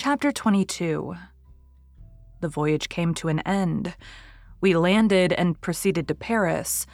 Chapter 0.00 0.30
22 0.30 1.16
The 2.40 2.48
voyage 2.48 2.88
came 2.88 3.14
to 3.14 3.26
an 3.26 3.40
end. 3.40 3.96
We 4.60 4.76
landed 4.76 5.32
and 5.32 5.60
proceeded 5.60 6.06
to 6.06 6.14
Paris. 6.14 6.86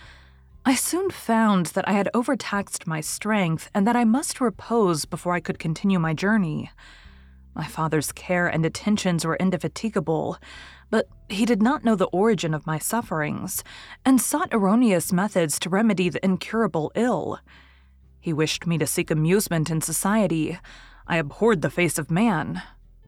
I 0.65 0.75
soon 0.75 1.11
found 1.11 1.67
that 1.67 1.87
I 1.87 1.93
had 1.93 2.09
overtaxed 2.15 2.87
my 2.87 3.03
strength 3.03 3.71
and 3.75 3.87
that 3.87 3.95
I 3.95 4.05
must 4.05 4.41
repose 4.41 5.05
before 5.05 5.35
I 5.35 5.41
could 5.41 5.59
continue 5.59 5.99
my 5.99 6.15
journey. 6.15 6.71
My 7.55 7.67
father's 7.67 8.11
care 8.11 8.47
and 8.47 8.65
attentions 8.65 9.27
were 9.27 9.37
indefatigable, 9.37 10.39
but 10.89 11.07
he 11.29 11.45
did 11.45 11.61
not 11.61 11.85
know 11.85 11.97
the 11.97 12.07
origin 12.07 12.55
of 12.55 12.67
my 12.67 12.79
sufferings 12.79 13.63
and 14.07 14.19
sought 14.19 14.49
erroneous 14.51 15.13
methods 15.13 15.59
to 15.59 15.69
remedy 15.69 16.09
the 16.09 16.25
incurable 16.25 16.91
ill. 16.95 17.39
He 18.19 18.33
wished 18.33 18.67
me 18.67 18.79
to 18.79 18.87
seek 18.87 19.11
amusement 19.11 19.69
in 19.69 19.83
society. 19.83 20.59
I 21.07 21.19
abhorred 21.19 21.61
the 21.61 21.69
face 21.69 21.99
of 21.99 22.11
man, 22.11 22.63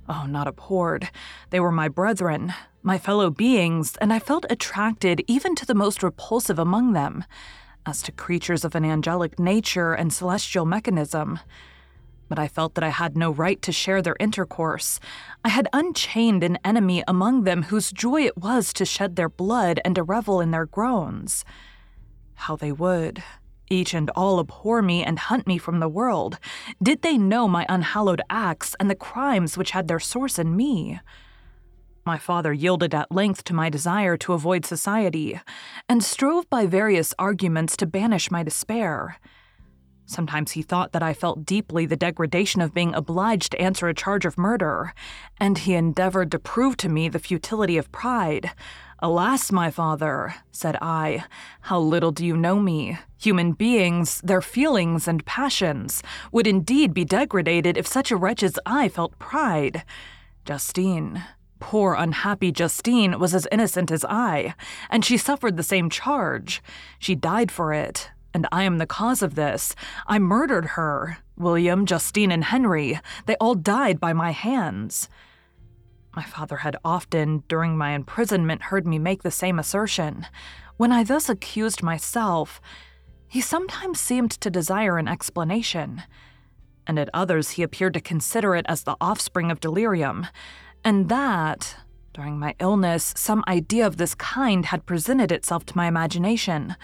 Oh, 0.08 0.26
not 0.26 0.46
abhorred. 0.46 1.10
They 1.50 1.58
were 1.58 1.72
my 1.72 1.88
brethren, 1.88 2.54
my 2.82 2.98
fellow 2.98 3.30
beings, 3.30 3.96
and 4.00 4.12
I 4.12 4.18
felt 4.18 4.46
attracted 4.48 5.24
even 5.26 5.54
to 5.56 5.66
the 5.66 5.74
most 5.74 6.02
repulsive 6.02 6.58
among 6.58 6.92
them. 6.92 7.24
As 7.84 8.02
to 8.02 8.12
creatures 8.12 8.64
of 8.64 8.74
an 8.74 8.84
angelic 8.84 9.38
nature 9.38 9.92
and 9.92 10.12
celestial 10.12 10.64
mechanism. 10.64 11.38
But 12.28 12.38
I 12.38 12.48
felt 12.48 12.74
that 12.74 12.82
I 12.82 12.88
had 12.88 13.16
no 13.16 13.30
right 13.30 13.62
to 13.62 13.70
share 13.70 14.02
their 14.02 14.16
intercourse. 14.18 14.98
I 15.44 15.48
had 15.48 15.68
unchained 15.72 16.42
an 16.42 16.58
enemy 16.64 17.04
among 17.06 17.44
them 17.44 17.64
whose 17.64 17.92
joy 17.92 18.22
it 18.22 18.36
was 18.36 18.72
to 18.74 18.84
shed 18.84 19.14
their 19.14 19.28
blood 19.28 19.80
and 19.84 19.94
to 19.94 20.02
revel 20.02 20.40
in 20.40 20.50
their 20.50 20.66
groans. 20.66 21.44
How 22.34 22.56
they 22.56 22.72
would, 22.72 23.22
each 23.68 23.94
and 23.94 24.10
all 24.10 24.40
abhor 24.40 24.82
me 24.82 25.02
and 25.04 25.18
hunt 25.18 25.46
me 25.46 25.58
from 25.58 25.80
the 25.80 25.88
world. 25.88 26.38
Did 26.82 27.02
they 27.02 27.18
know 27.18 27.48
my 27.48 27.66
unhallowed 27.68 28.22
acts 28.30 28.74
and 28.78 28.90
the 28.90 28.94
crimes 28.94 29.56
which 29.56 29.72
had 29.72 29.88
their 29.88 30.00
source 30.00 30.38
in 30.38 30.56
me? 30.56 31.00
My 32.04 32.18
father 32.18 32.52
yielded 32.52 32.94
at 32.94 33.10
length 33.10 33.42
to 33.44 33.54
my 33.54 33.68
desire 33.68 34.16
to 34.18 34.32
avoid 34.32 34.64
society, 34.64 35.40
and 35.88 36.04
strove 36.04 36.48
by 36.48 36.64
various 36.64 37.12
arguments 37.18 37.76
to 37.78 37.86
banish 37.86 38.30
my 38.30 38.44
despair. 38.44 39.18
Sometimes 40.08 40.52
he 40.52 40.62
thought 40.62 40.92
that 40.92 41.02
I 41.02 41.12
felt 41.12 41.44
deeply 41.44 41.84
the 41.84 41.96
degradation 41.96 42.60
of 42.60 42.72
being 42.72 42.94
obliged 42.94 43.50
to 43.50 43.60
answer 43.60 43.88
a 43.88 43.94
charge 43.94 44.24
of 44.24 44.38
murder, 44.38 44.94
and 45.38 45.58
he 45.58 45.74
endeavored 45.74 46.30
to 46.30 46.38
prove 46.38 46.76
to 46.76 46.88
me 46.88 47.08
the 47.08 47.18
futility 47.18 47.76
of 47.76 47.90
pride, 47.90 48.52
Alas, 49.00 49.52
my 49.52 49.70
father, 49.70 50.34
said 50.50 50.74
I, 50.80 51.24
how 51.62 51.78
little 51.78 52.12
do 52.12 52.24
you 52.24 52.34
know 52.34 52.58
me. 52.58 52.96
Human 53.18 53.52
beings, 53.52 54.22
their 54.22 54.40
feelings 54.40 55.06
and 55.06 55.26
passions, 55.26 56.02
would 56.32 56.46
indeed 56.46 56.94
be 56.94 57.04
degraded 57.04 57.76
if 57.76 57.86
such 57.86 58.10
a 58.10 58.16
wretch 58.16 58.42
as 58.42 58.58
I 58.64 58.88
felt 58.88 59.18
pride. 59.18 59.84
Justine, 60.46 61.22
poor 61.60 61.94
unhappy 61.94 62.50
Justine, 62.50 63.18
was 63.18 63.34
as 63.34 63.46
innocent 63.52 63.90
as 63.90 64.02
I, 64.06 64.54
and 64.88 65.04
she 65.04 65.18
suffered 65.18 65.58
the 65.58 65.62
same 65.62 65.90
charge. 65.90 66.62
She 66.98 67.14
died 67.14 67.52
for 67.52 67.74
it, 67.74 68.10
and 68.32 68.46
I 68.50 68.62
am 68.62 68.78
the 68.78 68.86
cause 68.86 69.22
of 69.22 69.34
this. 69.34 69.74
I 70.06 70.18
murdered 70.18 70.64
her. 70.76 71.18
William, 71.36 71.84
Justine, 71.84 72.32
and 72.32 72.44
Henry, 72.44 72.98
they 73.26 73.36
all 73.36 73.54
died 73.54 74.00
by 74.00 74.14
my 74.14 74.30
hands. 74.30 75.10
My 76.16 76.24
father 76.24 76.56
had 76.56 76.78
often, 76.82 77.44
during 77.46 77.76
my 77.76 77.90
imprisonment, 77.90 78.62
heard 78.62 78.86
me 78.86 78.98
make 78.98 79.22
the 79.22 79.30
same 79.30 79.58
assertion. 79.58 80.26
When 80.78 80.90
I 80.90 81.04
thus 81.04 81.28
accused 81.28 81.82
myself, 81.82 82.58
he 83.28 83.42
sometimes 83.42 84.00
seemed 84.00 84.30
to 84.30 84.48
desire 84.48 84.96
an 84.96 85.08
explanation, 85.08 86.04
and 86.86 86.98
at 86.98 87.10
others 87.12 87.50
he 87.50 87.62
appeared 87.62 87.92
to 87.94 88.00
consider 88.00 88.56
it 88.56 88.64
as 88.66 88.84
the 88.84 88.96
offspring 88.98 89.50
of 89.50 89.60
delirium, 89.60 90.26
and 90.82 91.10
that, 91.10 91.76
during 92.14 92.38
my 92.38 92.54
illness, 92.60 93.12
some 93.14 93.44
idea 93.46 93.86
of 93.86 93.98
this 93.98 94.14
kind 94.14 94.64
had 94.64 94.86
presented 94.86 95.30
itself 95.30 95.66
to 95.66 95.76
my 95.76 95.86
imagination, 95.86 96.76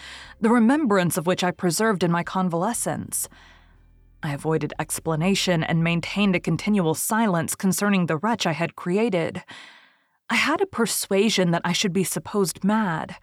the 0.43 0.51
remembrance 0.51 1.17
of 1.17 1.27
which 1.27 1.43
I 1.43 1.53
preserved 1.53 2.05
in 2.05 2.13
my 2.13 2.23
convalescence. 2.23 3.31
I 4.23 4.33
avoided 4.33 4.73
explanation 4.79 5.65
and 5.65 5.83
maintained 5.83 6.37
a 6.37 6.41
continual 6.41 6.95
silence 6.95 7.55
concerning 7.55 8.07
the 8.07 8.17
wretch 8.17 8.47
I 8.47 8.53
had 8.53 8.77
created. 8.77 9.43
I 10.31 10.37
had 10.37 10.61
a 10.61 10.67
persuasion 10.67 11.51
that 11.51 11.63
I 11.65 11.73
should 11.73 11.93
be 11.93 12.05
supposed 12.05 12.63
mad, 12.63 13.17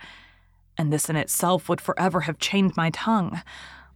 and 0.78 0.92
this 0.92 1.10
in 1.10 1.16
itself 1.16 1.70
would 1.70 1.82
forever 1.82 2.22
have 2.22 2.38
chained 2.38 2.76
my 2.76 2.90
tongue. 2.90 3.42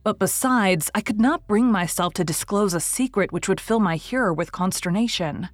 But 0.04 0.20
besides, 0.20 0.90
I 0.96 1.02
could 1.02 1.20
not 1.20 1.48
bring 1.48 1.72
myself 1.72 2.14
to 2.16 2.24
disclose 2.24 2.74
a 2.74 2.80
secret 2.80 3.32
which 3.32 3.48
would 3.48 3.62
fill 3.62 3.80
my 3.80 3.96
hearer 3.96 4.34
with 4.34 4.52
consternation, 4.52 5.50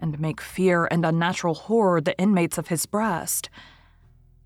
and 0.00 0.20
make 0.20 0.40
fear 0.40 0.86
and 0.90 1.04
unnatural 1.04 1.54
horror 1.54 2.00
the 2.00 2.18
inmates 2.18 2.58
of 2.58 2.68
his 2.68 2.86
breast. 2.86 3.50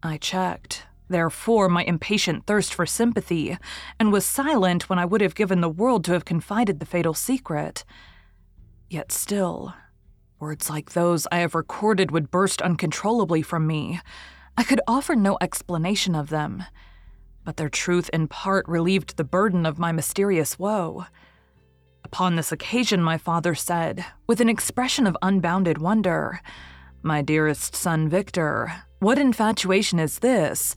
I 0.03 0.17
checked, 0.17 0.87
therefore, 1.09 1.69
my 1.69 1.85
impatient 1.85 2.47
thirst 2.47 2.75
for 2.75 2.87
sympathy, 2.87 3.59
and 3.99 4.13
was 4.13 4.25
silent 4.25 4.89
when 4.89 4.99
I 4.99 5.05
would 5.05 5.21
have 5.21 5.35
given 5.35 5.61
the 5.61 5.69
world 5.69 6.05
to 6.05 6.13
have 6.13 6.25
confided 6.25 6.81
the 6.81 6.87
fatal 6.87 7.15
secret. 7.15 7.85
Yet 8.89 9.13
still, 9.13 9.75
words 10.39 10.69
like 10.69 10.93
those 10.93 11.27
I 11.33 11.39
have 11.39 11.55
recorded 11.55 12.11
would 12.11 12.31
burst 12.31 12.61
uncontrollably 12.63 13.43
from 13.43 13.67
me. 13.67 14.01
I 14.57 14.65
could 14.65 14.81
offer 14.87 15.15
no 15.15 15.39
explanation 15.41 16.15
of 16.15 16.29
them, 16.29 16.65
but 17.45 17.57
their 17.57 17.69
truth 17.69 18.11
in 18.13 18.29
part 18.29 18.69
relieved 18.69 19.17
the 19.17 19.25
burden 19.25 19.65
of 19.65 19.79
my 19.79 19.93
mysterious 19.93 20.59
woe. 20.59 21.07
Upon 22.05 22.37
this 22.37 22.53
occasion, 22.53 23.03
my 23.03 23.17
father 23.17 23.55
said, 23.55 24.05
with 24.27 24.41
an 24.41 24.49
expression 24.49 25.07
of 25.07 25.17
unbounded 25.23 25.79
wonder, 25.79 26.41
My 27.03 27.23
dearest 27.23 27.75
son 27.75 28.09
Victor, 28.09 28.85
what 29.03 29.19
infatuation 29.19 29.99
is 29.99 30.21
this? 30.21 30.77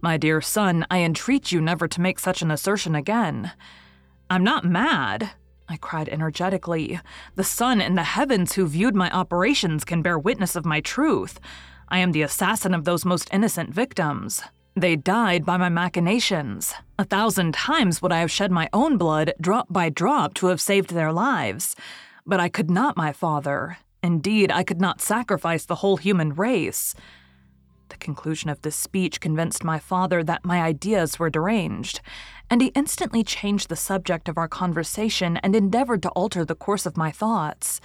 My 0.00 0.16
dear 0.16 0.40
son, 0.40 0.86
I 0.90 1.00
entreat 1.00 1.52
you 1.52 1.60
never 1.60 1.86
to 1.86 2.00
make 2.00 2.18
such 2.18 2.40
an 2.40 2.50
assertion 2.50 2.94
again. 2.94 3.52
I'm 4.30 4.42
not 4.42 4.64
mad, 4.64 5.32
I 5.68 5.76
cried 5.76 6.08
energetically. 6.08 6.98
The 7.34 7.44
sun 7.44 7.82
in 7.82 7.94
the 7.94 8.02
heavens 8.02 8.54
who 8.54 8.66
viewed 8.66 8.94
my 8.94 9.10
operations 9.10 9.84
can 9.84 10.00
bear 10.00 10.18
witness 10.18 10.56
of 10.56 10.64
my 10.64 10.80
truth. 10.80 11.38
I 11.90 11.98
am 11.98 12.12
the 12.12 12.22
assassin 12.22 12.72
of 12.72 12.84
those 12.84 13.04
most 13.04 13.28
innocent 13.30 13.74
victims. 13.74 14.42
They 14.74 14.96
died 14.96 15.44
by 15.44 15.58
my 15.58 15.68
machinations. 15.68 16.72
A 16.98 17.04
thousand 17.04 17.52
times 17.52 18.00
would 18.00 18.12
I 18.12 18.20
have 18.20 18.30
shed 18.30 18.50
my 18.50 18.70
own 18.72 18.96
blood, 18.96 19.34
drop 19.38 19.66
by 19.68 19.90
drop, 19.90 20.32
to 20.34 20.46
have 20.46 20.62
saved 20.62 20.94
their 20.94 21.12
lives. 21.12 21.76
But 22.24 22.40
I 22.40 22.48
could 22.48 22.70
not, 22.70 22.96
my 22.96 23.12
father. 23.12 23.76
Indeed, 24.02 24.50
I 24.50 24.64
could 24.64 24.80
not 24.80 25.02
sacrifice 25.02 25.66
the 25.66 25.76
whole 25.76 25.98
human 25.98 26.32
race. 26.32 26.94
The 27.88 27.96
conclusion 27.96 28.50
of 28.50 28.62
this 28.62 28.76
speech 28.76 29.20
convinced 29.20 29.64
my 29.64 29.78
father 29.78 30.24
that 30.24 30.44
my 30.44 30.60
ideas 30.62 31.18
were 31.18 31.30
deranged, 31.30 32.00
and 32.50 32.60
he 32.60 32.68
instantly 32.68 33.22
changed 33.22 33.68
the 33.68 33.76
subject 33.76 34.28
of 34.28 34.38
our 34.38 34.48
conversation 34.48 35.36
and 35.38 35.54
endeavored 35.54 36.02
to 36.02 36.10
alter 36.10 36.44
the 36.44 36.54
course 36.54 36.86
of 36.86 36.96
my 36.96 37.10
thoughts. 37.10 37.80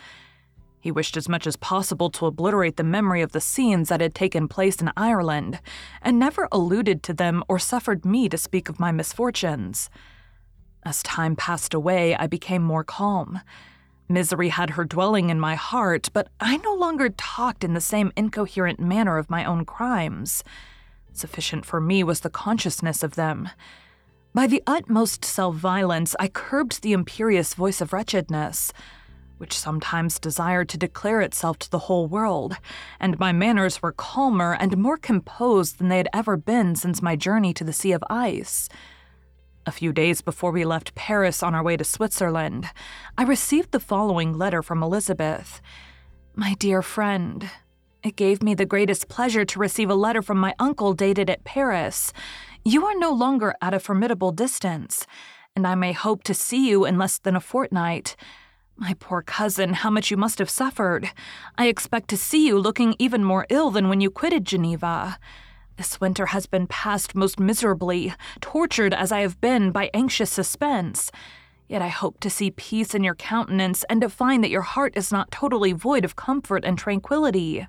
He 0.80 0.92
wished 0.92 1.16
as 1.16 1.30
much 1.30 1.46
as 1.46 1.56
possible 1.56 2.10
to 2.12 2.26
obliterate 2.26 2.78
the 2.78 2.84
memory 2.84 3.22
of 3.22 3.32
the 3.32 3.40
scenes 3.42 3.90
that 3.90 4.02
had 4.02 4.16
taken 4.16 4.48
place 4.48 4.82
in 4.82 4.92
Ireland, 4.98 5.60
and 6.02 6.18
never 6.18 6.48
alluded 6.52 7.04
to 7.04 7.14
them 7.14 7.44
or 7.48 7.60
suffered 7.60 8.04
me 8.04 8.28
to 8.30 8.38
speak 8.38 8.68
of 8.68 8.80
my 8.80 8.92
misfortunes. 8.92 9.92
As 10.84 11.04
time 11.04 11.36
passed 11.36 11.76
away, 11.76 12.16
I 12.16 12.26
became 12.26 12.64
more 12.64 12.84
calm. 12.84 13.42
Misery 14.12 14.50
had 14.50 14.72
her 14.72 14.84
dwelling 14.86 15.30
in 15.30 15.40
my 15.40 15.56
heart, 15.56 16.10
but 16.14 16.28
I 16.40 16.58
no 16.58 16.74
longer 16.74 17.10
talked 17.10 17.64
in 17.64 17.74
the 17.74 17.82
same 17.82 18.12
incoherent 18.16 18.80
manner 18.80 19.18
of 19.18 19.30
my 19.30 19.46
own 19.46 19.66
crimes. 19.66 20.44
Sufficient 21.14 21.66
for 21.66 21.82
me 21.82 22.04
was 22.04 22.22
the 22.22 22.30
consciousness 22.30 23.04
of 23.04 23.16
them. 23.16 23.50
By 24.34 24.48
the 24.48 24.64
utmost 24.66 25.26
self 25.26 25.56
violence, 25.56 26.16
I 26.20 26.30
curbed 26.30 26.82
the 26.82 26.94
imperious 26.94 27.54
voice 27.54 27.82
of 27.82 27.92
wretchedness, 27.92 28.72
which 29.38 29.58
sometimes 29.58 30.20
desired 30.20 30.70
to 30.70 30.78
declare 30.78 31.20
itself 31.20 31.60
to 31.60 31.72
the 31.72 31.80
whole 31.80 32.08
world, 32.08 32.56
and 33.00 33.20
my 33.20 33.32
manners 33.32 33.82
were 33.82 33.92
calmer 33.92 34.54
and 34.54 34.78
more 34.78 34.98
composed 34.98 35.80
than 35.80 35.90
they 35.90 35.98
had 35.98 36.10
ever 36.14 36.38
been 36.38 36.76
since 36.76 37.02
my 37.02 37.16
journey 37.16 37.54
to 37.54 37.64
the 37.64 37.74
Sea 37.74 37.92
of 37.92 38.04
Ice. 38.10 38.70
A 39.64 39.72
few 39.72 39.94
days 39.94 40.22
before 40.22 40.50
we 40.50 40.66
left 40.66 40.96
Paris 40.96 41.44
on 41.44 41.54
our 41.54 41.62
way 41.62 41.78
to 41.78 41.84
Switzerland, 41.84 42.68
I 43.16 43.24
received 43.24 43.72
the 43.72 43.80
following 43.80 44.36
letter 44.36 44.64
from 44.64 44.82
Elizabeth 44.82 45.62
My 46.34 46.56
dear 46.56 46.82
friend, 46.82 47.48
it 48.02 48.16
gave 48.16 48.42
me 48.42 48.56
the 48.56 48.66
greatest 48.66 49.08
pleasure 49.08 49.46
to 49.46 49.60
receive 49.60 49.92
a 49.92 49.96
letter 49.96 50.24
from 50.24 50.40
my 50.40 50.56
uncle 50.58 50.94
dated 50.94 51.30
at 51.30 51.44
Paris. 51.44 52.12
You 52.66 52.88
are 52.88 52.98
no 52.98 53.12
longer 53.12 53.54
at 53.62 53.76
a 53.76 53.80
formidable 53.80 54.32
distance, 54.32 55.06
and 55.56 55.68
I 55.68 55.76
may 55.76 55.94
hope 55.94 56.24
to 56.24 56.34
see 56.34 56.68
you 56.68 56.84
in 56.84 56.98
less 56.98 57.20
than 57.20 57.36
a 57.36 57.40
fortnight. 57.40 58.16
My 58.78 58.96
poor 59.00 59.22
cousin, 59.22 59.74
how 59.74 59.92
much 59.92 60.10
you 60.10 60.18
must 60.18 60.40
have 60.40 60.50
suffered. 60.50 61.12
I 61.60 61.68
expect 61.68 62.10
to 62.10 62.18
see 62.18 62.48
you 62.48 62.58
looking 62.58 62.96
even 62.98 63.24
more 63.24 63.46
ill 63.52 63.70
than 63.70 63.90
when 63.90 64.02
you 64.02 64.10
quitted 64.10 64.44
Geneva. 64.44 65.20
This 65.82 66.00
winter 66.00 66.28
has 66.28 66.46
been 66.46 66.68
passed 66.68 67.16
most 67.16 67.40
miserably, 67.40 68.14
tortured 68.40 68.94
as 68.94 69.12
I 69.12 69.22
have 69.22 69.42
been 69.42 69.72
by 69.72 69.90
anxious 69.96 70.30
suspense. 70.30 71.12
Yet 71.68 71.82
I 71.82 71.88
hope 71.88 72.20
to 72.20 72.30
see 72.30 72.52
peace 72.52 72.94
in 72.94 73.04
your 73.04 73.16
countenance 73.16 73.84
and 73.90 74.00
to 74.02 74.08
find 74.08 74.44
that 74.44 74.52
your 74.52 74.62
heart 74.62 74.94
is 74.96 75.12
not 75.12 75.32
totally 75.32 75.72
void 75.72 76.06
of 76.06 76.16
comfort 76.16 76.64
and 76.64 76.78
tranquility. 76.78 77.66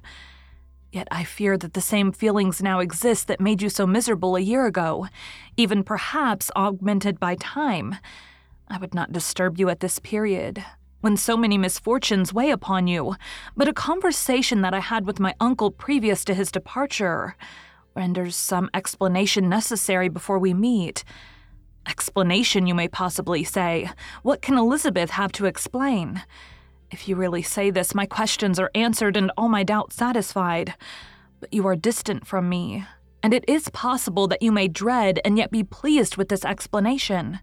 Yet 0.92 1.08
I 1.10 1.24
fear 1.24 1.56
that 1.56 1.72
the 1.72 1.80
same 1.80 2.12
feelings 2.12 2.60
now 2.60 2.80
exist 2.80 3.28
that 3.28 3.40
made 3.40 3.62
you 3.62 3.70
so 3.70 3.86
miserable 3.86 4.36
a 4.36 4.40
year 4.40 4.66
ago, 4.66 5.08
even 5.56 5.82
perhaps 5.82 6.50
augmented 6.54 7.18
by 7.18 7.36
time. 7.36 7.96
I 8.68 8.76
would 8.76 8.92
not 8.92 9.12
disturb 9.12 9.58
you 9.58 9.70
at 9.70 9.80
this 9.80 9.98
period, 9.98 10.62
when 11.00 11.16
so 11.16 11.34
many 11.34 11.56
misfortunes 11.56 12.34
weigh 12.34 12.50
upon 12.50 12.88
you, 12.88 13.16
but 13.56 13.68
a 13.68 13.72
conversation 13.72 14.60
that 14.60 14.74
I 14.74 14.80
had 14.80 15.06
with 15.06 15.18
my 15.18 15.34
uncle 15.40 15.70
previous 15.70 16.26
to 16.26 16.34
his 16.34 16.52
departure 16.52 17.36
renders 17.94 18.36
some 18.36 18.70
explanation 18.74 19.48
necessary 19.48 20.08
before 20.08 20.38
we 20.38 20.54
meet. 20.54 21.04
Explanation, 21.86 22.66
you 22.66 22.74
may 22.74 22.88
possibly 22.88 23.44
say. 23.44 23.90
What 24.22 24.42
can 24.42 24.56
Elizabeth 24.56 25.10
have 25.10 25.32
to 25.32 25.46
explain? 25.46 26.22
If 26.90 27.08
you 27.08 27.16
really 27.16 27.42
say 27.42 27.70
this, 27.70 27.94
my 27.94 28.06
questions 28.06 28.58
are 28.58 28.70
answered 28.74 29.16
and 29.16 29.32
all 29.36 29.48
my 29.48 29.62
doubts 29.62 29.96
satisfied. 29.96 30.74
But 31.40 31.52
you 31.52 31.66
are 31.66 31.74
distant 31.74 32.26
from 32.26 32.48
me, 32.48 32.84
and 33.22 33.34
it 33.34 33.44
is 33.48 33.68
possible 33.70 34.28
that 34.28 34.42
you 34.42 34.52
may 34.52 34.68
dread 34.68 35.18
and 35.24 35.36
yet 35.36 35.50
be 35.50 35.64
pleased 35.64 36.16
with 36.16 36.28
this 36.28 36.44
explanation. 36.44 37.40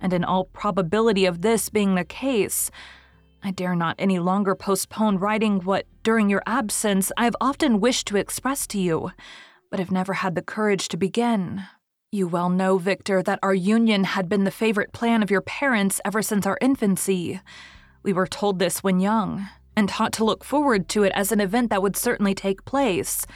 And 0.00 0.12
in 0.12 0.24
all 0.24 0.44
probability 0.46 1.26
of 1.26 1.42
this 1.42 1.68
being 1.68 1.94
the 1.94 2.04
case, 2.04 2.70
I 3.42 3.50
dare 3.50 3.74
not 3.74 3.96
any 3.98 4.18
longer 4.20 4.54
postpone 4.54 5.18
writing 5.18 5.60
what, 5.60 5.86
during 6.02 6.30
your 6.30 6.42
absence, 6.46 7.10
I 7.16 7.24
have 7.24 7.36
often 7.40 7.80
wished 7.80 8.06
to 8.06 8.16
express 8.16 8.66
to 8.68 8.80
you, 8.80 9.10
but 9.72 9.80
have 9.80 9.90
never 9.90 10.12
had 10.12 10.34
the 10.34 10.42
courage 10.42 10.86
to 10.86 10.98
begin. 10.98 11.64
You 12.12 12.28
well 12.28 12.50
know, 12.50 12.76
Victor, 12.76 13.22
that 13.22 13.38
our 13.42 13.54
union 13.54 14.04
had 14.04 14.28
been 14.28 14.44
the 14.44 14.50
favorite 14.50 14.92
plan 14.92 15.22
of 15.22 15.30
your 15.30 15.40
parents 15.40 15.98
ever 16.04 16.20
since 16.20 16.46
our 16.46 16.58
infancy. 16.60 17.40
We 18.02 18.12
were 18.12 18.26
told 18.26 18.58
this 18.58 18.84
when 18.84 19.00
young, 19.00 19.48
and 19.74 19.88
taught 19.88 20.12
to 20.12 20.26
look 20.26 20.44
forward 20.44 20.90
to 20.90 21.04
it 21.04 21.12
as 21.14 21.32
an 21.32 21.40
event 21.40 21.70
that 21.70 21.80
would 21.80 21.96
certainly 21.96 22.34
take 22.34 22.66
place. 22.66 23.26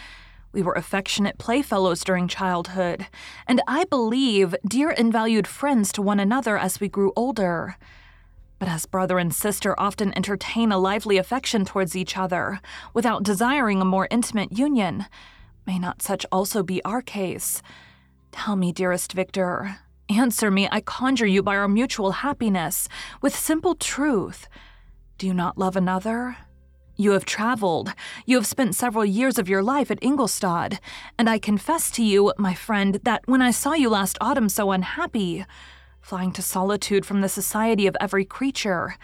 We 0.53 0.63
were 0.63 0.75
affectionate 0.75 1.39
playfellows 1.39 2.05
during 2.05 2.29
childhood, 2.29 3.07
and 3.47 3.63
I 3.67 3.85
believe 3.85 4.55
dear 4.69 4.91
and 4.91 5.11
valued 5.11 5.47
friends 5.47 5.91
to 5.93 6.03
one 6.03 6.21
another 6.21 6.59
as 6.59 6.81
we 6.81 6.91
grew 6.91 7.15
older. 7.17 7.77
But 8.59 8.69
as 8.69 8.85
brother 8.85 9.19
and 9.19 9.35
sister 9.35 9.75
often 9.81 10.13
entertain 10.15 10.71
a 10.71 10.77
lively 10.77 11.17
affection 11.17 11.65
towards 11.65 11.97
each 11.97 12.19
other, 12.19 12.61
without 12.93 13.23
desiring 13.23 13.81
a 13.81 13.87
more 13.87 14.07
intimate 14.11 14.53
union, 14.53 15.07
may 15.67 15.79
not 15.79 16.03
such 16.03 16.25
also 16.31 16.63
be 16.63 16.83
our 16.85 17.03
case? 17.03 17.63
Tell 18.33 18.57
me, 18.57 18.73
dearest 18.73 19.13
Victor, 19.13 19.79
Answer 20.09 20.53
me, 20.53 20.69
I 20.71 20.83
conjure 20.83 21.27
you 21.27 21.43
by 21.43 21.57
our 21.57 21.67
mutual 21.67 22.13
happiness, 22.13 22.89
with 23.21 23.35
simple 23.35 23.75
truth. 23.75 24.47
Do 25.19 25.27
you 25.27 25.35
not 25.35 25.59
love 25.59 25.75
another? 25.75 26.37
You 26.95 27.11
have 27.11 27.25
traveled. 27.25 27.93
You 28.25 28.37
have 28.37 28.47
spent 28.47 28.77
several 28.77 29.05
years 29.05 29.37
of 29.37 29.49
your 29.49 29.65
life 29.65 29.91
at 29.91 30.03
Ingolstadt, 30.03 30.81
and 31.19 31.29
I 31.29 31.41
confess 31.41 31.91
to 31.93 32.05
you, 32.05 32.33
my 32.39 32.55
friend, 32.55 33.01
that 33.03 33.27
when 33.27 33.43
I 33.43 33.51
saw 33.51 33.73
you 33.73 33.91
last 33.91 34.17
autumn 34.21 34.49
so 34.49 34.71
unhappy, 34.71 35.45
flying 36.01 36.31
to 36.33 36.43
solitude 36.43 37.05
from 37.05 37.21
the 37.21 37.29
society 37.29 37.89
of 37.89 37.97
every 38.01 38.25
creature, 38.25 38.95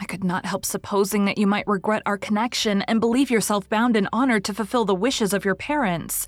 I 0.00 0.04
could 0.06 0.24
not 0.24 0.46
help 0.46 0.64
supposing 0.64 1.26
that 1.26 1.38
you 1.38 1.46
might 1.46 1.68
regret 1.68 2.02
our 2.06 2.18
connection 2.18 2.82
and 2.82 3.00
believe 3.00 3.30
yourself 3.30 3.68
bound 3.68 3.96
in 3.96 4.08
honor 4.12 4.40
to 4.40 4.54
fulfill 4.54 4.84
the 4.84 4.94
wishes 4.94 5.32
of 5.32 5.44
your 5.44 5.54
parents 5.54 6.26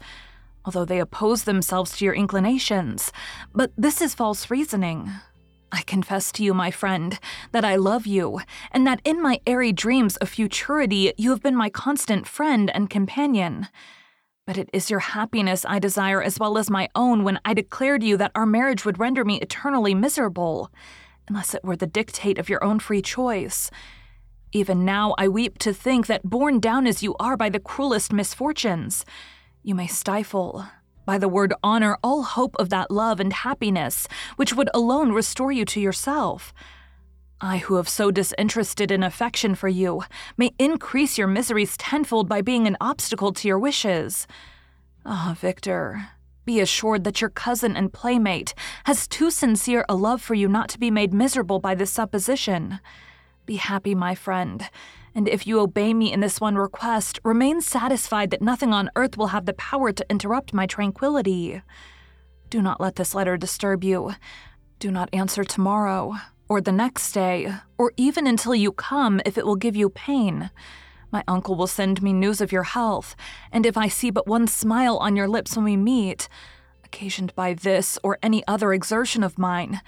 although 0.64 0.84
they 0.84 1.00
oppose 1.00 1.44
themselves 1.44 1.96
to 1.96 2.04
your 2.04 2.14
inclinations. 2.14 3.12
But 3.54 3.72
this 3.76 4.00
is 4.00 4.14
false 4.14 4.50
reasoning. 4.50 5.10
I 5.70 5.82
confess 5.82 6.30
to 6.32 6.44
you, 6.44 6.52
my 6.52 6.70
friend, 6.70 7.18
that 7.52 7.64
I 7.64 7.76
love 7.76 8.06
you, 8.06 8.40
and 8.70 8.86
that 8.86 9.00
in 9.04 9.22
my 9.22 9.40
airy 9.46 9.72
dreams 9.72 10.16
of 10.18 10.28
futurity 10.28 11.12
you 11.16 11.30
have 11.30 11.42
been 11.42 11.56
my 11.56 11.70
constant 11.70 12.26
friend 12.26 12.70
and 12.74 12.90
companion. 12.90 13.68
But 14.46 14.58
it 14.58 14.68
is 14.72 14.90
your 14.90 15.00
happiness 15.00 15.64
I 15.66 15.78
desire 15.78 16.22
as 16.22 16.38
well 16.38 16.58
as 16.58 16.68
my 16.68 16.88
own 16.94 17.24
when 17.24 17.40
I 17.44 17.54
declared 17.54 18.02
to 18.02 18.06
you 18.06 18.16
that 18.18 18.32
our 18.34 18.44
marriage 18.44 18.84
would 18.84 18.98
render 18.98 19.24
me 19.24 19.40
eternally 19.40 19.94
miserable, 19.94 20.70
unless 21.32 21.54
it 21.54 21.64
were 21.64 21.76
the 21.76 21.86
dictate 21.86 22.36
of 22.38 22.50
your 22.50 22.62
own 22.62 22.78
free 22.78 23.00
choice. 23.00 23.70
Even 24.52 24.84
now 24.84 25.14
I 25.16 25.28
weep 25.28 25.56
to 25.60 25.72
think 25.72 26.06
that, 26.06 26.22
borne 26.22 26.60
down 26.60 26.86
as 26.86 27.02
you 27.02 27.14
are 27.18 27.38
by 27.38 27.48
the 27.48 27.58
cruelest 27.58 28.12
misfortunes, 28.12 29.06
you 29.62 29.74
may 29.74 29.86
stifle, 29.86 30.66
by 31.06 31.16
the 31.16 31.30
word 31.30 31.54
honor, 31.62 31.96
all 32.04 32.22
hope 32.22 32.54
of 32.58 32.68
that 32.68 32.90
love 32.90 33.18
and 33.18 33.32
happiness 33.32 34.06
which 34.36 34.52
would 34.52 34.68
alone 34.74 35.12
restore 35.12 35.50
you 35.50 35.64
to 35.64 35.80
yourself. 35.80 36.52
I, 37.40 37.56
who 37.56 37.76
have 37.76 37.88
so 37.88 38.10
disinterested 38.10 38.90
an 38.90 39.02
affection 39.02 39.54
for 39.54 39.68
you, 39.68 40.02
may 40.36 40.50
increase 40.58 41.16
your 41.16 41.28
miseries 41.28 41.78
tenfold 41.78 42.28
by 42.28 42.42
being 42.42 42.66
an 42.66 42.76
obstacle 42.78 43.32
to 43.32 43.48
your 43.48 43.58
wishes. 43.58 44.26
Ah, 45.06 45.30
oh, 45.30 45.34
Victor, 45.34 46.08
be 46.44 46.60
assured 46.60 47.04
that 47.04 47.20
your 47.20 47.30
cousin 47.30 47.76
and 47.76 47.92
playmate 47.92 48.54
has 48.84 49.06
too 49.06 49.30
sincere 49.30 49.84
a 49.88 49.94
love 49.94 50.20
for 50.20 50.34
you 50.34 50.48
not 50.48 50.68
to 50.70 50.78
be 50.78 50.90
made 50.90 51.14
miserable 51.14 51.58
by 51.58 51.74
this 51.74 51.92
supposition. 51.92 52.80
Be 53.46 53.56
happy, 53.56 53.94
my 53.94 54.14
friend, 54.14 54.68
and 55.14 55.28
if 55.28 55.46
you 55.46 55.60
obey 55.60 55.92
me 55.92 56.12
in 56.12 56.20
this 56.20 56.40
one 56.40 56.56
request, 56.56 57.20
remain 57.22 57.60
satisfied 57.60 58.30
that 58.30 58.42
nothing 58.42 58.72
on 58.72 58.90
earth 58.96 59.16
will 59.16 59.28
have 59.28 59.46
the 59.46 59.52
power 59.52 59.92
to 59.92 60.10
interrupt 60.10 60.54
my 60.54 60.66
tranquility. 60.66 61.62
Do 62.50 62.62
not 62.62 62.80
let 62.80 62.96
this 62.96 63.14
letter 63.14 63.36
disturb 63.36 63.84
you. 63.84 64.14
Do 64.78 64.90
not 64.90 65.10
answer 65.12 65.44
tomorrow, 65.44 66.16
or 66.48 66.60
the 66.60 66.72
next 66.72 67.12
day, 67.12 67.52
or 67.78 67.92
even 67.96 68.26
until 68.26 68.54
you 68.54 68.72
come 68.72 69.20
if 69.26 69.36
it 69.36 69.46
will 69.46 69.56
give 69.56 69.76
you 69.76 69.90
pain. 69.90 70.50
My 71.12 71.22
uncle 71.28 71.54
will 71.54 71.66
send 71.66 72.02
me 72.02 72.14
news 72.14 72.40
of 72.40 72.50
your 72.50 72.62
health, 72.62 73.14
and 73.52 73.66
if 73.66 73.76
I 73.76 73.86
see 73.86 74.10
but 74.10 74.26
one 74.26 74.46
smile 74.46 74.96
on 74.96 75.14
your 75.14 75.28
lips 75.28 75.54
when 75.54 75.64
we 75.64 75.76
meet, 75.76 76.26
occasioned 76.82 77.34
by 77.34 77.52
this 77.52 77.98
or 78.02 78.18
any 78.22 78.42
other 78.48 78.72
exertion 78.72 79.22
of 79.22 79.38
mine, 79.38 79.82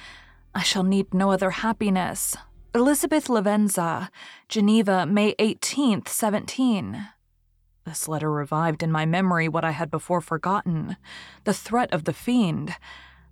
I 0.54 0.62
shall 0.62 0.84
need 0.84 1.14
no 1.14 1.30
other 1.30 1.50
happiness, 1.50 2.36
Elizabeth 2.74 3.28
Lavenza, 3.28 4.10
Geneva, 4.48 5.06
May 5.06 5.34
18th, 5.36 6.08
17. 6.08 7.08
This 7.86 8.06
letter 8.08 8.30
revived 8.30 8.82
in 8.82 8.92
my 8.92 9.06
memory 9.06 9.48
what 9.48 9.64
I 9.64 9.70
had 9.70 9.90
before 9.90 10.20
forgotten 10.20 10.96
the 11.44 11.54
threat 11.54 11.92
of 11.92 12.04
the 12.04 12.12
fiend. 12.12 12.74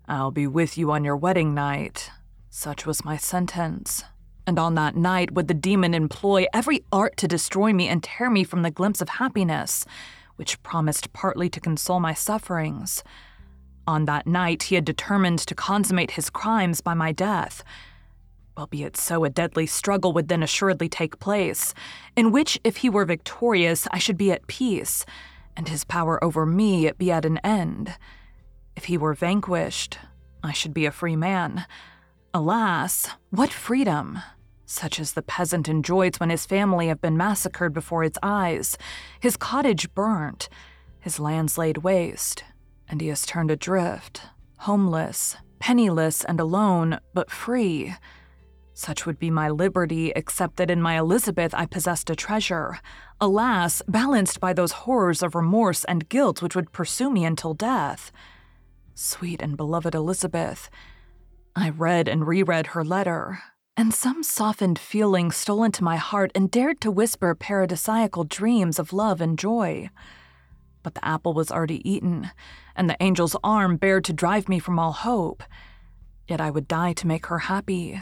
I'll 0.09 0.31
be 0.31 0.47
with 0.47 0.79
you 0.79 0.91
on 0.93 1.05
your 1.05 1.17
wedding 1.17 1.55
night. 1.55 2.11
Such 2.51 2.87
was 2.87 3.05
my 3.05 3.17
sentence. 3.17 4.05
And 4.47 4.59
on 4.59 4.75
that 4.75 4.97
night 4.97 5.33
would 5.33 5.49
the 5.49 5.55
demon 5.55 5.95
employ 5.95 6.47
every 6.53 6.85
art 6.93 7.17
to 7.19 7.29
destroy 7.29 7.73
me 7.73 7.89
and 7.89 8.03
tear 8.03 8.29
me 8.29 8.45
from 8.45 8.63
the 8.63 8.71
glimpse 8.71 9.01
of 9.01 9.09
happiness 9.09 9.85
which 10.37 10.63
promised 10.63 11.13
partly 11.13 11.49
to 11.49 11.61
console 11.61 12.01
my 12.01 12.15
sufferings. 12.15 13.05
On 13.87 14.05
that 14.07 14.27
night, 14.27 14.65
he 14.65 14.75
had 14.75 14.85
determined 14.85 15.39
to 15.41 15.55
consummate 15.55 16.13
his 16.13 16.31
crimes 16.31 16.81
by 16.81 16.95
my 16.95 17.13
death. 17.13 17.63
Albeit 18.57 18.97
so, 18.97 19.25
a 19.25 19.31
deadly 19.31 19.67
struggle 19.67 20.13
would 20.13 20.29
then 20.29 20.43
assuredly 20.43 20.89
take 20.89 21.19
place, 21.19 21.75
in 22.17 22.33
which, 22.33 22.61
if 22.65 22.79
he 22.79 22.91
were 22.91 23.05
victorious, 23.05 23.89
I 23.91 23.99
should 23.99 24.17
be 24.17 24.31
at 24.31 24.47
peace, 24.47 25.05
and 25.57 25.69
his 25.69 25.85
power 25.85 26.23
over 26.23 26.45
me 26.45 26.91
be 26.99 27.11
at 27.11 27.25
an 27.25 27.39
end. 27.39 27.95
If 28.77 28.85
he 28.87 28.99
were 28.99 29.15
vanquished, 29.15 29.99
I 30.43 30.53
should 30.53 30.75
be 30.75 30.87
a 30.87 30.93
free 30.93 31.17
man. 31.17 31.67
Alas, 32.35 33.11
what 33.29 33.53
freedom! 33.53 34.19
Such 34.65 34.99
as 34.99 35.13
the 35.13 35.21
peasant 35.21 35.69
enjoys 35.69 36.15
when 36.17 36.31
his 36.31 36.47
family 36.47 36.89
have 36.89 37.03
been 37.03 37.15
massacred 37.15 37.75
before 37.75 38.05
his 38.05 38.19
eyes, 38.23 38.79
his 39.21 39.37
cottage 39.37 39.93
burnt, 39.93 40.49
his 40.99 41.21
lands 41.21 41.59
laid 41.59 41.79
waste, 41.79 42.43
and 42.89 43.03
he 43.03 43.09
has 43.09 43.27
turned 43.27 43.51
adrift, 43.51 44.23
homeless, 44.61 45.37
penniless, 45.59 46.25
and 46.25 46.41
alone, 46.41 47.01
but 47.13 47.31
free. 47.31 47.95
Such 48.73 49.05
would 49.05 49.19
be 49.19 49.31
my 49.31 49.51
liberty, 49.51 50.11
except 50.17 50.57
that 50.57 50.71
in 50.71 50.81
my 50.81 50.99
Elizabeth 50.99 51.53
I 51.53 51.67
possessed 51.67 52.09
a 52.09 52.17
treasure, 52.17 52.79
alas, 53.21 53.83
balanced 53.87 54.41
by 54.41 54.55
those 54.55 54.73
horrors 54.73 55.23
of 55.23 55.35
remorse 55.35 55.85
and 55.85 56.09
guilt 56.09 56.41
which 56.41 56.57
would 56.57 56.73
pursue 56.73 57.11
me 57.11 57.27
until 57.27 57.53
death. 57.53 58.11
Sweet 58.95 59.43
and 59.43 59.55
beloved 59.55 59.95
Elizabeth, 59.95 60.71
I 61.55 61.69
read 61.69 62.09
and 62.09 62.27
reread 62.27 62.69
her 62.69 62.83
letter, 62.83 63.41
and 63.77 63.93
some 63.93 64.23
softened 64.23 64.79
feeling 64.79 65.31
stole 65.31 65.65
into 65.65 65.85
my 65.85 65.97
heart 65.97 66.33
and 66.35 66.51
dared 66.51 66.81
to 66.81 66.91
whisper 66.91 67.35
paradisiacal 67.35 68.29
dreams 68.29 68.79
of 68.79 68.95
love 68.95 69.21
and 69.21 69.39
joy. 69.39 69.91
But 70.83 70.95
the 70.95 71.05
apple 71.05 71.35
was 71.35 71.51
already 71.51 71.87
eaten, 71.89 72.31
and 72.75 72.89
the 72.89 73.01
angel's 73.03 73.37
arm 73.45 73.77
bared 73.77 74.05
to 74.07 74.15
drive 74.15 74.49
me 74.49 74.59
from 74.59 74.79
all 74.79 74.93
hope. 74.93 75.43
Yet 76.27 76.41
I 76.41 76.51
would 76.51 76.69
die 76.69 76.95
to 76.95 77.07
make 77.07 77.27
her 77.27 77.41
happy. 77.41 78.01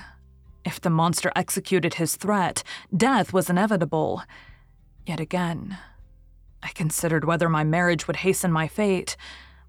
If 0.64 0.80
the 0.80 0.90
monster 0.90 1.33
executed 1.35 1.95
his 1.95 2.14
threat, 2.14 2.62
death 2.97 3.33
was 3.33 3.50
inevitable. 3.50 4.23
Yet 5.07 5.19
again, 5.19 5.76
I 6.62 6.69
considered 6.69 7.25
whether 7.25 7.49
my 7.49 7.64
marriage 7.64 8.07
would 8.07 8.16
hasten 8.16 8.52
my 8.52 8.69
fate. 8.69 9.16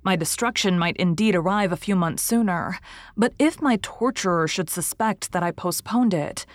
My 0.03 0.15
destruction 0.15 0.79
might 0.79 0.97
indeed 0.97 1.35
arrive 1.35 1.71
a 1.71 1.77
few 1.77 1.95
months 1.95 2.23
sooner, 2.23 2.79
but 3.15 3.33
if 3.37 3.61
my 3.61 3.77
torturer 3.81 4.47
should 4.47 4.69
suspect 4.69 5.31
that 5.31 5.43
I 5.43 5.51
postponed 5.51 6.13
it, 6.13 6.45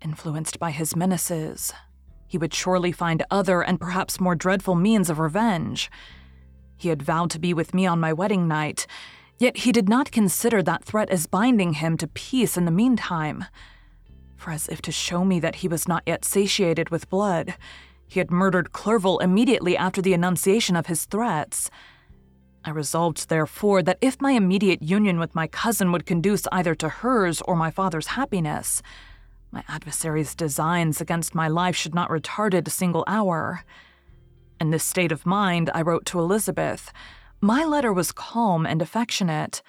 influenced 0.00 0.58
by 0.58 0.70
his 0.70 0.96
menaces, 0.96 1.74
he 2.26 2.38
would 2.38 2.54
surely 2.54 2.90
find 2.90 3.22
other 3.30 3.60
and 3.60 3.80
perhaps 3.80 4.20
more 4.20 4.34
dreadful 4.34 4.74
means 4.74 5.10
of 5.10 5.18
revenge. 5.18 5.90
He 6.76 6.88
had 6.88 7.02
vowed 7.02 7.30
to 7.32 7.38
be 7.38 7.52
with 7.52 7.74
me 7.74 7.86
on 7.86 8.00
my 8.00 8.14
wedding 8.14 8.48
night, 8.48 8.86
yet 9.38 9.58
he 9.58 9.72
did 9.72 9.88
not 9.88 10.10
consider 10.10 10.62
that 10.62 10.84
threat 10.84 11.10
as 11.10 11.26
binding 11.26 11.74
him 11.74 11.98
to 11.98 12.06
peace 12.06 12.56
in 12.56 12.64
the 12.64 12.70
meantime. 12.70 13.44
For 14.36 14.52
as 14.52 14.68
if 14.68 14.80
to 14.82 14.92
show 14.92 15.22
me 15.22 15.38
that 15.40 15.56
he 15.56 15.68
was 15.68 15.86
not 15.86 16.02
yet 16.06 16.24
satiated 16.24 16.88
with 16.88 17.10
blood, 17.10 17.56
he 18.08 18.20
had 18.20 18.30
murdered 18.30 18.72
Clerval 18.72 19.18
immediately 19.18 19.76
after 19.76 20.00
the 20.00 20.14
enunciation 20.14 20.76
of 20.76 20.86
his 20.86 21.04
threats. 21.04 21.70
I 22.64 22.70
resolved, 22.70 23.28
therefore, 23.28 23.82
that 23.82 23.98
if 24.00 24.20
my 24.20 24.32
immediate 24.32 24.82
union 24.82 25.18
with 25.18 25.34
my 25.34 25.46
cousin 25.46 25.92
would 25.92 26.04
conduce 26.04 26.46
either 26.52 26.74
to 26.76 26.88
hers 26.88 27.40
or 27.42 27.56
my 27.56 27.70
father's 27.70 28.08
happiness, 28.08 28.82
my 29.50 29.64
adversary's 29.68 30.34
designs 30.34 31.00
against 31.00 31.34
my 31.34 31.48
life 31.48 31.74
should 31.74 31.94
not 31.94 32.10
retard 32.10 32.54
it 32.54 32.68
a 32.68 32.70
single 32.70 33.04
hour. 33.06 33.64
In 34.60 34.70
this 34.70 34.84
state 34.84 35.10
of 35.10 35.24
mind, 35.24 35.70
I 35.74 35.80
wrote 35.82 36.04
to 36.06 36.20
Elizabeth. 36.20 36.92
My 37.40 37.64
letter 37.64 37.92
was 37.92 38.12
calm 38.12 38.66
and 38.66 38.82
affectionate. 38.82 39.62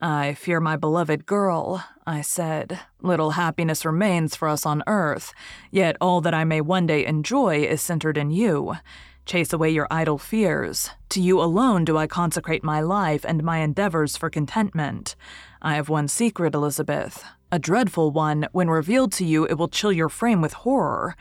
I 0.00 0.34
fear 0.34 0.60
my 0.60 0.76
beloved 0.76 1.26
girl, 1.26 1.84
I 2.06 2.20
said. 2.20 2.78
Little 3.02 3.32
happiness 3.32 3.84
remains 3.84 4.36
for 4.36 4.48
us 4.48 4.64
on 4.64 4.84
earth, 4.86 5.34
yet 5.72 5.96
all 6.00 6.20
that 6.20 6.34
I 6.34 6.44
may 6.44 6.60
one 6.60 6.86
day 6.86 7.04
enjoy 7.04 7.64
is 7.64 7.82
centered 7.82 8.16
in 8.16 8.30
you. 8.30 8.76
Chase 9.28 9.52
away 9.52 9.68
your 9.68 9.86
idle 9.90 10.16
fears. 10.16 10.88
To 11.10 11.20
you 11.20 11.38
alone 11.38 11.84
do 11.84 11.98
I 11.98 12.06
consecrate 12.06 12.64
my 12.64 12.80
life 12.80 13.26
and 13.28 13.44
my 13.44 13.58
endeavors 13.58 14.16
for 14.16 14.30
contentment. 14.30 15.16
I 15.60 15.74
have 15.74 15.90
one 15.90 16.08
secret, 16.08 16.54
Elizabeth, 16.54 17.22
a 17.52 17.58
dreadful 17.58 18.10
one. 18.10 18.48
When 18.52 18.70
revealed 18.70 19.12
to 19.12 19.26
you, 19.26 19.44
it 19.44 19.58
will 19.58 19.68
chill 19.68 19.92
your 19.92 20.08
frame 20.08 20.40
with 20.40 20.54
horror. 20.54 21.14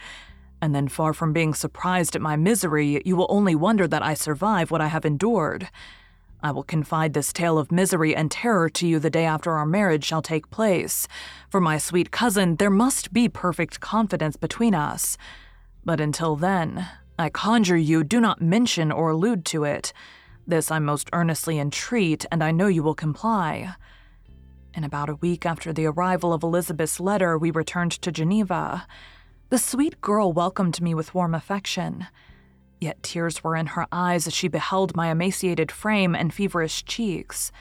And 0.62 0.74
then, 0.74 0.88
far 0.88 1.12
from 1.12 1.34
being 1.34 1.54
surprised 1.54 2.16
at 2.16 2.22
my 2.22 2.38
misery, 2.38 3.02
you 3.04 3.18
will 3.18 3.28
only 3.28 3.56
wonder 3.56 3.90
that 3.90 4.04
I 4.04 4.14
survive 4.14 4.72
what 4.72 4.80
I 4.80 4.88
have 4.88 5.04
endured. 5.04 5.70
I 6.42 6.52
will 6.52 6.64
confide 6.64 7.14
this 7.14 7.34
tale 7.34 7.58
of 7.58 7.74
misery 7.74 8.16
and 8.16 8.32
terror 8.32 8.70
to 8.70 8.88
you 8.88 9.00
the 9.00 9.10
day 9.10 9.26
after 9.26 9.52
our 9.52 9.66
marriage 9.66 10.06
shall 10.06 10.22
take 10.22 10.50
place. 10.50 11.10
For 11.50 11.60
my 11.60 11.78
sweet 11.78 12.12
cousin, 12.12 12.56
there 12.56 12.70
must 12.70 13.12
be 13.12 13.28
perfect 13.28 13.82
confidence 13.82 14.38
between 14.38 14.74
us. 14.74 15.18
But 15.84 16.00
until 16.00 16.38
then, 16.38 16.88
I 17.20 17.30
conjure 17.30 17.78
you, 17.78 18.04
do 18.04 18.20
not 18.20 18.42
mention 18.42 18.92
or 18.92 19.10
allude 19.10 19.44
to 19.46 19.64
it. 19.64 19.92
This 20.46 20.70
I 20.70 20.78
most 20.78 21.10
earnestly 21.14 21.58
entreat, 21.58 22.26
and 22.32 22.44
I 22.44 22.52
know 22.52 22.68
you 22.68 22.84
will 22.84 22.94
comply. 22.94 23.74
In 24.76 24.84
about 24.84 25.10
a 25.10 25.16
week 25.16 25.44
after 25.44 25.74
the 25.74 25.88
arrival 25.88 26.32
of 26.32 26.44
Elizabeth's 26.44 27.00
letter, 27.00 27.36
we 27.36 27.50
returned 27.50 27.94
to 27.94 28.12
Geneva. 28.12 28.86
The 29.50 29.58
sweet 29.58 30.00
girl 30.00 30.32
welcomed 30.32 30.80
me 30.80 30.94
with 30.94 31.16
warm 31.16 31.34
affection. 31.34 32.06
Yet 32.80 33.02
tears 33.02 33.44
were 33.44 33.56
in 33.56 33.68
her 33.68 33.88
eyes 33.92 34.28
as 34.28 34.36
she 34.36 34.48
beheld 34.48 34.96
my 34.96 35.10
emaciated 35.10 35.72
frame 35.72 36.14
and 36.14 36.32
feverish 36.32 36.86
cheeks. 36.86 37.52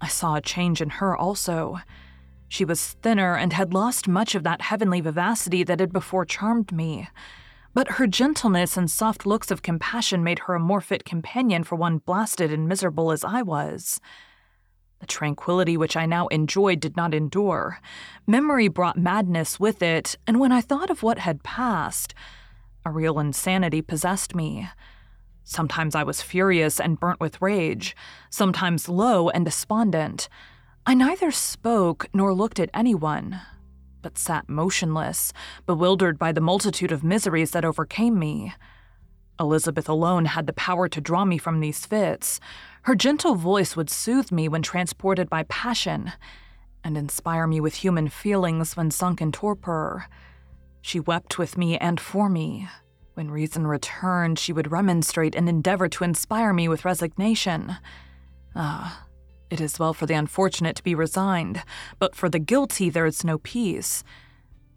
I 0.00 0.06
saw 0.06 0.36
a 0.36 0.40
change 0.40 0.80
in 0.80 0.90
her 0.90 1.16
also. 1.16 1.80
She 2.48 2.64
was 2.64 2.92
thinner 3.02 3.34
and 3.34 3.52
had 3.52 3.74
lost 3.74 4.06
much 4.06 4.36
of 4.36 4.44
that 4.44 4.62
heavenly 4.62 5.00
vivacity 5.00 5.64
that 5.64 5.80
had 5.80 5.92
before 5.92 6.24
charmed 6.24 6.70
me 6.70 7.08
but 7.78 7.92
her 7.92 8.08
gentleness 8.08 8.76
and 8.76 8.90
soft 8.90 9.24
looks 9.24 9.52
of 9.52 9.62
compassion 9.62 10.24
made 10.24 10.40
her 10.40 10.54
a 10.56 10.58
more 10.58 10.80
fit 10.80 11.04
companion 11.04 11.62
for 11.62 11.76
one 11.76 11.98
blasted 11.98 12.52
and 12.52 12.66
miserable 12.66 13.12
as 13.12 13.22
I 13.22 13.40
was. 13.40 14.00
The 14.98 15.06
tranquility 15.06 15.76
which 15.76 15.96
I 15.96 16.04
now 16.04 16.26
enjoyed 16.26 16.80
did 16.80 16.96
not 16.96 17.14
endure. 17.14 17.78
Memory 18.26 18.66
brought 18.66 18.98
madness 18.98 19.60
with 19.60 19.80
it, 19.80 20.16
and 20.26 20.40
when 20.40 20.50
I 20.50 20.60
thought 20.60 20.90
of 20.90 21.04
what 21.04 21.20
had 21.20 21.44
passed, 21.44 22.14
a 22.84 22.90
real 22.90 23.20
insanity 23.20 23.80
possessed 23.80 24.34
me. 24.34 24.68
Sometimes 25.44 25.94
I 25.94 26.02
was 26.02 26.20
furious 26.20 26.80
and 26.80 26.98
burnt 26.98 27.20
with 27.20 27.40
rage, 27.40 27.94
sometimes 28.28 28.88
low 28.88 29.28
and 29.28 29.44
despondent. 29.44 30.28
I 30.84 30.94
neither 30.94 31.30
spoke 31.30 32.08
nor 32.12 32.34
looked 32.34 32.58
at 32.58 32.70
anyone, 32.74 33.40
but 34.08 34.16
sat 34.16 34.48
motionless, 34.48 35.34
bewildered 35.66 36.18
by 36.18 36.32
the 36.32 36.40
multitude 36.40 36.90
of 36.90 37.04
miseries 37.04 37.50
that 37.50 37.62
overcame 37.62 38.18
me. 38.18 38.54
Elizabeth 39.38 39.86
alone 39.86 40.24
had 40.24 40.46
the 40.46 40.54
power 40.54 40.88
to 40.88 40.98
draw 40.98 41.26
me 41.26 41.36
from 41.36 41.60
these 41.60 41.84
fits. 41.84 42.40
Her 42.84 42.94
gentle 42.94 43.34
voice 43.34 43.76
would 43.76 43.90
soothe 43.90 44.32
me 44.32 44.48
when 44.48 44.62
transported 44.62 45.28
by 45.28 45.42
passion, 45.42 46.12
and 46.82 46.96
inspire 46.96 47.46
me 47.46 47.60
with 47.60 47.74
human 47.74 48.08
feelings 48.08 48.78
when 48.78 48.90
sunk 48.90 49.20
in 49.20 49.30
torpor. 49.30 50.06
She 50.80 51.00
wept 51.00 51.36
with 51.36 51.58
me 51.58 51.76
and 51.76 52.00
for 52.00 52.30
me. 52.30 52.66
When 53.12 53.30
reason 53.30 53.66
returned, 53.66 54.38
she 54.38 54.54
would 54.54 54.72
remonstrate 54.72 55.34
and 55.34 55.50
endeavor 55.50 55.90
to 55.90 56.04
inspire 56.04 56.54
me 56.54 56.66
with 56.66 56.86
resignation. 56.86 57.76
Ah, 58.56 59.06
it 59.50 59.60
is 59.60 59.78
well 59.78 59.94
for 59.94 60.06
the 60.06 60.14
unfortunate 60.14 60.76
to 60.76 60.82
be 60.82 60.94
resigned, 60.94 61.62
but 61.98 62.14
for 62.14 62.28
the 62.28 62.38
guilty 62.38 62.90
there 62.90 63.06
is 63.06 63.24
no 63.24 63.38
peace. 63.38 64.04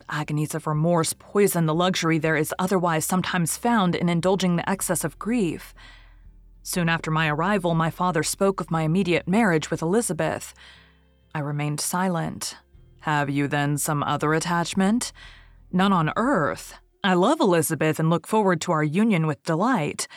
Agonies 0.10 0.54
of 0.54 0.68
remorse 0.68 1.13
poison 1.18 1.66
the 1.66 1.74
luxury 1.74 2.18
there 2.18 2.36
is 2.36 2.54
otherwise 2.60 3.06
sometimes 3.06 3.58
found 3.58 3.96
in 3.96 4.10
indulging 4.10 4.56
the 4.56 4.70
excess 4.70 5.04
of 5.04 5.20
grief. 5.20 5.74
Soon 6.63 6.90
after 6.90 7.10
my 7.10 7.30
arrival, 7.30 7.74
my 7.74 7.90
father 7.90 8.22
spoke 8.22 8.62
of 8.62 8.70
my 8.70 8.84
immediate 8.84 9.28
marriage 9.28 9.72
with 9.72 9.82
Elizabeth. 9.82 10.54
I 11.34 11.40
remained 11.40 11.80
silent. 11.80 12.58
Have 13.01 13.30
you 13.30 13.48
then 13.48 13.78
some 13.78 14.04
other 14.04 14.34
attachment? 14.34 15.12
None 15.72 15.94
on 15.94 16.12
earth. 16.18 16.75
I 17.04 17.16
love 17.16 17.40
Elizabeth 17.40 18.00
and 18.00 18.10
look 18.10 18.28
forward 18.28 18.62
to 18.62 18.72
our 18.74 18.84
union 18.84 19.25
with 19.25 19.44
delight. 19.44 20.08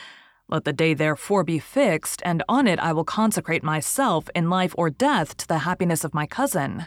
Let 0.47 0.63
the 0.63 0.73
day 0.73 0.93
therefore 0.93 1.43
be 1.43 1.57
fixed, 1.57 2.21
and 2.23 2.43
on 2.47 2.67
it 2.67 2.79
I 2.79 2.93
will 2.93 3.03
consecrate 3.03 3.63
myself 3.63 4.29
in 4.35 4.49
life 4.49 4.75
or 4.77 4.91
death 4.91 5.35
to 5.37 5.47
the 5.47 5.59
happiness 5.59 6.03
of 6.03 6.13
my 6.13 6.27
cousin. 6.27 6.85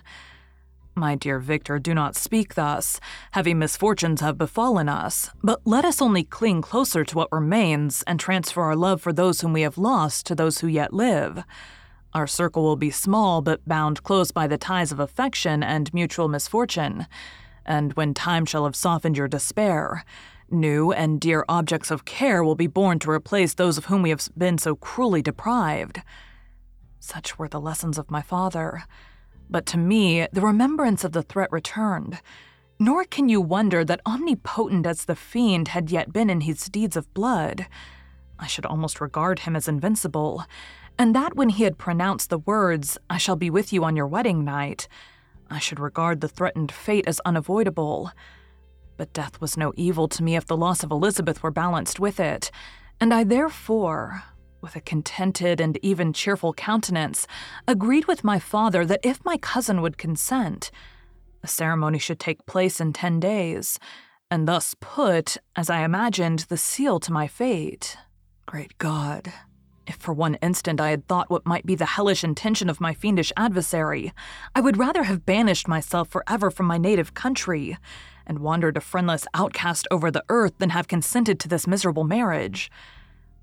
My 0.94 1.16
dear 1.16 1.40
Victor, 1.40 1.78
do 1.78 1.92
not 1.92 2.16
speak 2.16 2.54
thus. 2.54 3.00
Heavy 3.32 3.54
misfortunes 3.54 4.20
have 4.20 4.38
befallen 4.38 4.88
us, 4.88 5.30
but 5.42 5.60
let 5.64 5.84
us 5.84 6.00
only 6.00 6.22
cling 6.22 6.62
closer 6.62 7.04
to 7.04 7.16
what 7.16 7.32
remains 7.32 8.04
and 8.06 8.18
transfer 8.18 8.62
our 8.62 8.76
love 8.76 9.00
for 9.00 9.12
those 9.12 9.40
whom 9.40 9.52
we 9.52 9.62
have 9.62 9.78
lost 9.78 10.26
to 10.26 10.34
those 10.34 10.58
who 10.58 10.66
yet 10.68 10.92
live. 10.92 11.42
Our 12.14 12.26
circle 12.26 12.62
will 12.62 12.76
be 12.76 12.90
small, 12.90 13.42
but 13.42 13.66
bound 13.66 14.02
close 14.02 14.30
by 14.30 14.46
the 14.46 14.58
ties 14.58 14.92
of 14.92 15.00
affection 15.00 15.62
and 15.62 15.92
mutual 15.92 16.28
misfortune. 16.28 17.06
And 17.66 17.92
when 17.94 18.14
time 18.14 18.44
shall 18.44 18.64
have 18.64 18.76
softened 18.76 19.16
your 19.16 19.28
despair, 19.28 20.04
New 20.50 20.92
and 20.92 21.20
dear 21.20 21.44
objects 21.48 21.90
of 21.90 22.04
care 22.04 22.42
will 22.42 22.54
be 22.54 22.66
born 22.66 22.98
to 23.00 23.10
replace 23.10 23.54
those 23.54 23.76
of 23.76 23.86
whom 23.86 24.02
we 24.02 24.10
have 24.10 24.28
been 24.36 24.56
so 24.56 24.74
cruelly 24.74 25.20
deprived. 25.20 26.00
Such 27.00 27.38
were 27.38 27.48
the 27.48 27.60
lessons 27.60 27.98
of 27.98 28.10
my 28.10 28.22
father. 28.22 28.84
But 29.50 29.66
to 29.66 29.78
me, 29.78 30.26
the 30.32 30.40
remembrance 30.40 31.04
of 31.04 31.12
the 31.12 31.22
threat 31.22 31.52
returned. 31.52 32.20
Nor 32.78 33.04
can 33.04 33.28
you 33.28 33.40
wonder 33.40 33.84
that 33.84 34.00
omnipotent 34.06 34.86
as 34.86 35.04
the 35.04 35.16
fiend 35.16 35.68
had 35.68 35.90
yet 35.90 36.12
been 36.12 36.30
in 36.30 36.42
his 36.42 36.64
deeds 36.66 36.96
of 36.96 37.12
blood, 37.12 37.66
I 38.38 38.46
should 38.46 38.66
almost 38.66 39.00
regard 39.00 39.40
him 39.40 39.56
as 39.56 39.68
invincible, 39.68 40.44
and 40.98 41.14
that 41.14 41.34
when 41.34 41.48
he 41.48 41.64
had 41.64 41.76
pronounced 41.76 42.30
the 42.30 42.38
words, 42.38 42.96
I 43.10 43.18
shall 43.18 43.36
be 43.36 43.50
with 43.50 43.72
you 43.72 43.84
on 43.84 43.96
your 43.96 44.06
wedding 44.06 44.44
night, 44.44 44.86
I 45.50 45.58
should 45.58 45.80
regard 45.80 46.20
the 46.20 46.28
threatened 46.28 46.70
fate 46.70 47.04
as 47.06 47.20
unavoidable. 47.24 48.12
But 48.98 49.12
death 49.12 49.40
was 49.40 49.56
no 49.56 49.72
evil 49.76 50.08
to 50.08 50.22
me 50.24 50.34
if 50.34 50.46
the 50.46 50.56
loss 50.56 50.82
of 50.82 50.90
Elizabeth 50.90 51.42
were 51.42 51.52
balanced 51.52 52.00
with 52.00 52.18
it, 52.18 52.50
and 53.00 53.14
I 53.14 53.22
therefore, 53.22 54.24
with 54.60 54.74
a 54.74 54.80
contented 54.80 55.60
and 55.60 55.78
even 55.82 56.12
cheerful 56.12 56.52
countenance, 56.52 57.26
agreed 57.68 58.06
with 58.06 58.24
my 58.24 58.40
father 58.40 58.84
that 58.84 59.00
if 59.04 59.24
my 59.24 59.36
cousin 59.38 59.82
would 59.82 59.98
consent, 59.98 60.72
the 61.42 61.46
ceremony 61.46 61.98
should 61.98 62.18
take 62.18 62.44
place 62.44 62.80
in 62.80 62.92
ten 62.92 63.20
days, 63.20 63.78
and 64.32 64.48
thus 64.48 64.74
put, 64.80 65.36
as 65.54 65.70
I 65.70 65.84
imagined, 65.84 66.40
the 66.48 66.56
seal 66.56 66.98
to 67.00 67.12
my 67.12 67.28
fate. 67.28 67.96
Great 68.46 68.76
God! 68.78 69.32
If 69.86 69.94
for 69.94 70.12
one 70.12 70.34
instant 70.42 70.80
I 70.80 70.90
had 70.90 71.06
thought 71.06 71.30
what 71.30 71.46
might 71.46 71.64
be 71.64 71.74
the 71.74 71.86
hellish 71.86 72.22
intention 72.24 72.68
of 72.68 72.80
my 72.80 72.92
fiendish 72.92 73.32
adversary, 73.36 74.12
I 74.54 74.60
would 74.60 74.76
rather 74.76 75.04
have 75.04 75.24
banished 75.24 75.68
myself 75.68 76.08
forever 76.08 76.50
from 76.50 76.66
my 76.66 76.76
native 76.76 77.14
country 77.14 77.78
and 78.28 78.38
wandered 78.38 78.76
a 78.76 78.80
friendless 78.80 79.26
outcast 79.34 79.88
over 79.90 80.10
the 80.10 80.24
earth 80.28 80.58
than 80.58 80.70
have 80.70 80.86
consented 80.86 81.40
to 81.40 81.48
this 81.48 81.66
miserable 81.66 82.04
marriage. 82.04 82.70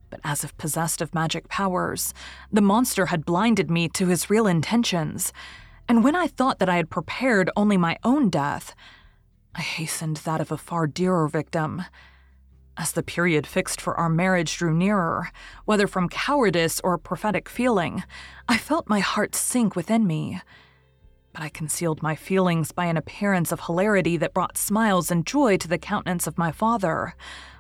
But 0.10 0.21
as 0.24 0.43
if 0.43 0.56
possessed 0.58 1.02
of 1.02 1.15
magic 1.15 1.50
powers, 1.50 2.13
the 2.52 2.62
monster 2.62 3.08
had 3.08 3.26
blinded 3.26 3.69
me 3.69 3.89
to 3.89 4.08
his 4.08 4.30
real 4.30 4.48
intentions, 4.48 5.34
and 5.89 6.04
when 6.04 6.15
I 6.15 6.28
thought 6.28 6.60
that 6.60 6.69
I 6.69 6.78
had 6.78 6.89
prepared 6.89 7.50
only 7.56 7.78
my 7.78 7.98
own 8.04 8.30
death, 8.30 8.76
I 9.54 9.62
hastened 9.62 10.17
that 10.17 10.41
of 10.41 10.52
a 10.52 10.58
far 10.58 10.88
dearer 10.88 11.28
victim. 11.28 11.84
As 12.78 12.91
the 12.91 13.04
period 13.04 13.48
fixed 13.48 13.80
for 13.80 13.95
our 13.95 14.10
marriage 14.10 14.58
drew 14.58 14.74
nearer, 14.74 15.30
whether 15.65 15.88
from 15.88 16.10
cowardice 16.10 16.82
or 16.84 16.98
prophetic 16.98 17.48
feeling, 17.48 18.04
I 18.50 18.58
felt 18.58 18.89
my 18.89 19.00
heart 19.00 19.34
sink 19.34 19.76
within 19.76 20.06
me 20.06 20.41
but 21.36 21.43
I 21.43 21.50
concealed 21.50 22.02
my 22.02 22.15
feelings 22.15 22.71
by 22.71 22.86
an 22.86 22.95
appearance 22.95 23.52
of 23.52 23.60
hilarity 23.60 24.15
that 24.17 24.34
brought 24.34 24.58
smiles 24.58 25.12
and 25.12 25.26
joy 25.26 25.58
to 25.58 25.67
the 25.67 25.78
countenance 25.78 26.28
of 26.28 26.38
my 26.38 26.54
father, 26.54 27.13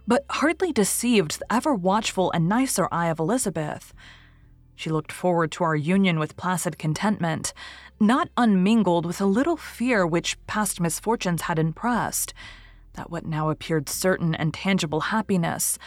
but 0.07 0.23
hardly 0.29 0.71
deceived 0.71 1.39
the 1.39 1.53
ever 1.53 1.75
watchful 1.75 2.31
and 2.31 2.47
nicer 2.47 2.87
eye 2.89 3.07
of 3.07 3.19
Elizabeth. 3.19 3.93
She 4.75 4.89
looked 4.89 5.11
forward 5.11 5.51
to 5.53 5.65
our 5.65 5.75
union 5.75 6.19
with 6.19 6.37
placid 6.37 6.77
contentment, 6.77 7.53
not 7.99 8.29
unmingled 8.37 9.05
with 9.05 9.19
a 9.19 9.25
little 9.25 9.57
fear 9.57 10.07
which 10.07 10.37
past 10.47 10.79
misfortunes 10.79 11.41
had 11.41 11.59
impressed, 11.59 12.33
that 12.93 13.11
what 13.11 13.25
now 13.25 13.49
appeared 13.49 13.89
certain 13.89 14.33
and 14.35 14.53
tangible 14.53 15.01
happiness 15.01 15.77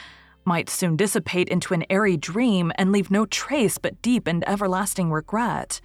might 0.44 0.68
soon 0.68 0.94
dissipate 0.94 1.48
into 1.48 1.72
an 1.72 1.86
airy 1.88 2.18
dream 2.18 2.70
and 2.76 2.92
leave 2.92 3.10
no 3.10 3.24
trace 3.24 3.78
but 3.78 4.02
deep 4.02 4.26
and 4.26 4.46
everlasting 4.46 5.10
regret. 5.10 5.80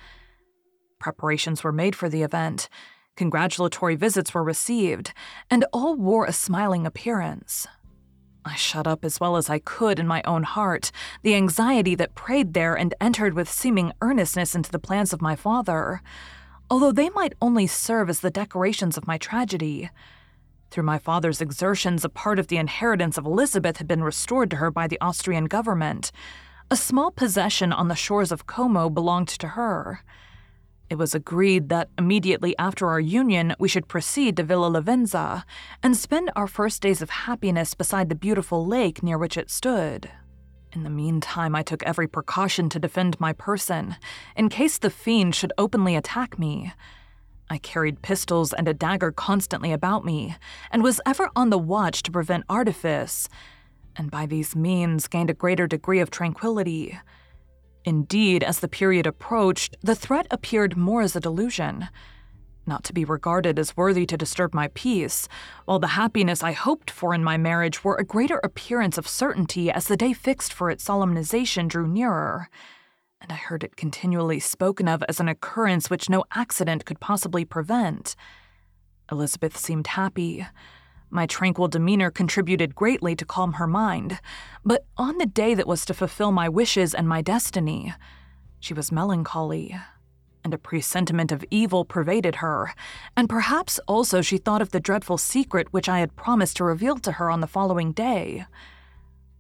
Preparations 1.03 1.65
were 1.65 1.73
made 1.73 1.97
for 1.97 2.07
the 2.07 2.23
event, 2.23 2.69
congratulatory 3.17 3.93
visits 3.93 4.33
were 4.33 4.41
received, 4.41 5.13
and 5.49 5.65
all 5.73 5.97
wore 5.97 6.23
a 6.23 6.31
smiling 6.31 6.85
appearance. 6.85 7.67
I 8.45 8.55
shut 8.55 8.87
up 8.87 9.03
as 9.03 9.19
well 9.19 9.35
as 9.35 9.49
I 9.49 9.59
could 9.59 9.99
in 9.99 10.07
my 10.07 10.21
own 10.23 10.43
heart 10.43 10.93
the 11.21 11.35
anxiety 11.35 11.93
that 11.95 12.15
preyed 12.15 12.53
there 12.53 12.73
and 12.73 12.95
entered 13.01 13.33
with 13.33 13.51
seeming 13.51 13.91
earnestness 13.99 14.55
into 14.55 14.71
the 14.71 14.79
plans 14.79 15.11
of 15.11 15.21
my 15.21 15.35
father, 15.35 16.01
although 16.69 16.93
they 16.93 17.09
might 17.09 17.33
only 17.41 17.67
serve 17.67 18.09
as 18.09 18.21
the 18.21 18.31
decorations 18.31 18.97
of 18.97 19.05
my 19.05 19.17
tragedy. 19.17 19.89
Through 20.71 20.83
my 20.83 20.99
father's 20.99 21.41
exertions, 21.41 22.05
a 22.05 22.09
part 22.09 22.39
of 22.39 22.47
the 22.47 22.55
inheritance 22.55 23.17
of 23.17 23.25
Elizabeth 23.25 23.75
had 23.75 23.89
been 23.89 24.05
restored 24.05 24.49
to 24.51 24.55
her 24.55 24.71
by 24.71 24.87
the 24.87 25.01
Austrian 25.01 25.47
government. 25.47 26.13
A 26.71 26.77
small 26.77 27.11
possession 27.11 27.73
on 27.73 27.89
the 27.89 27.93
shores 27.95 28.31
of 28.31 28.47
Como 28.47 28.89
belonged 28.89 29.27
to 29.27 29.49
her. 29.49 30.01
It 30.93 30.99
was 30.99 31.15
agreed 31.15 31.69
that 31.69 31.89
immediately 31.97 32.55
after 32.59 32.87
our 32.87 32.99
union, 32.99 33.55
we 33.57 33.67
should 33.67 33.87
proceed 33.87 34.37
to 34.37 34.43
Villa 34.43 34.69
Lavenza 34.69 35.43
and 35.81 35.97
spend 35.97 36.29
our 36.35 36.45
first 36.45 36.83
days 36.83 37.01
of 37.01 37.09
happiness 37.09 37.73
beside 37.73 38.09
the 38.09 38.15
beautiful 38.15 38.63
lake 38.63 39.01
near 39.01 39.17
which 39.17 39.35
it 39.35 39.49
stood. 39.49 40.11
In 40.71 40.83
the 40.83 40.91
meantime, 40.91 41.55
I 41.55 41.63
took 41.63 41.81
every 41.81 42.07
precaution 42.07 42.69
to 42.69 42.77
defend 42.77 43.19
my 43.19 43.33
person, 43.33 43.95
in 44.35 44.49
case 44.49 44.77
the 44.77 44.91
fiend 44.91 45.33
should 45.33 45.51
openly 45.57 45.95
attack 45.95 46.37
me. 46.37 46.71
I 47.49 47.57
carried 47.57 48.03
pistols 48.03 48.53
and 48.53 48.67
a 48.67 48.73
dagger 48.75 49.11
constantly 49.11 49.71
about 49.71 50.05
me, 50.05 50.35
and 50.69 50.83
was 50.83 51.01
ever 51.07 51.31
on 51.35 51.49
the 51.49 51.57
watch 51.57 52.03
to 52.03 52.11
prevent 52.11 52.43
artifice, 52.47 53.29
and 53.95 54.11
by 54.11 54.27
these 54.27 54.55
means 54.55 55.07
gained 55.07 55.31
a 55.31 55.33
greater 55.33 55.65
degree 55.65 56.01
of 56.01 56.11
tranquility. 56.11 56.99
Indeed, 57.85 58.43
as 58.43 58.59
the 58.59 58.67
period 58.67 59.05
approached, 59.05 59.75
the 59.81 59.95
threat 59.95 60.27
appeared 60.31 60.77
more 60.77 61.01
as 61.01 61.15
a 61.15 61.19
delusion, 61.19 61.89
not 62.65 62.83
to 62.85 62.93
be 62.93 63.03
regarded 63.03 63.59
as 63.59 63.75
worthy 63.75 64.05
to 64.05 64.17
disturb 64.17 64.53
my 64.53 64.69
peace, 64.73 65.27
while 65.65 65.79
the 65.79 65.87
happiness 65.87 66.41
I 66.41 66.53
hoped 66.53 66.89
for 66.89 67.13
in 67.13 67.23
my 67.23 67.35
marriage 67.35 67.83
wore 67.83 67.97
a 67.97 68.05
greater 68.05 68.39
appearance 68.43 68.97
of 68.97 69.07
certainty 69.07 69.69
as 69.69 69.87
the 69.87 69.97
day 69.97 70.13
fixed 70.13 70.53
for 70.53 70.69
its 70.69 70.83
solemnization 70.83 71.67
drew 71.67 71.87
nearer, 71.87 72.49
and 73.19 73.31
I 73.31 73.35
heard 73.35 73.63
it 73.63 73.75
continually 73.75 74.39
spoken 74.39 74.87
of 74.87 75.03
as 75.09 75.19
an 75.19 75.27
occurrence 75.27 75.89
which 75.89 76.09
no 76.09 76.23
accident 76.31 76.85
could 76.85 76.99
possibly 76.99 77.43
prevent. 77.43 78.15
Elizabeth 79.11 79.57
seemed 79.57 79.87
happy. 79.87 80.45
My 81.13 81.27
tranquil 81.27 81.67
demeanor 81.67 82.09
contributed 82.09 82.73
greatly 82.73 83.15
to 83.17 83.23
calm 83.23 83.53
her 83.53 83.67
mind, 83.67 84.19
but 84.65 84.87
on 84.97 85.19
the 85.19 85.27
day 85.27 85.53
that 85.53 85.67
was 85.67 85.85
to 85.85 85.93
fulfill 85.93 86.31
my 86.31 86.49
wishes 86.49 86.95
and 86.95 87.07
my 87.07 87.21
destiny, 87.21 87.93
she 88.59 88.73
was 88.73 88.91
melancholy, 88.91 89.79
and 90.43 90.55
a 90.55 90.57
presentiment 90.57 91.31
of 91.31 91.45
evil 91.51 91.85
pervaded 91.85 92.37
her, 92.37 92.73
and 93.15 93.29
perhaps 93.29 93.79
also 93.87 94.21
she 94.23 94.39
thought 94.39 94.63
of 94.63 94.71
the 94.71 94.79
dreadful 94.79 95.19
secret 95.19 95.71
which 95.71 95.87
I 95.87 95.99
had 95.99 96.15
promised 96.15 96.57
to 96.57 96.63
reveal 96.63 96.97
to 96.97 97.11
her 97.11 97.29
on 97.29 97.41
the 97.41 97.47
following 97.47 97.91
day. 97.91 98.47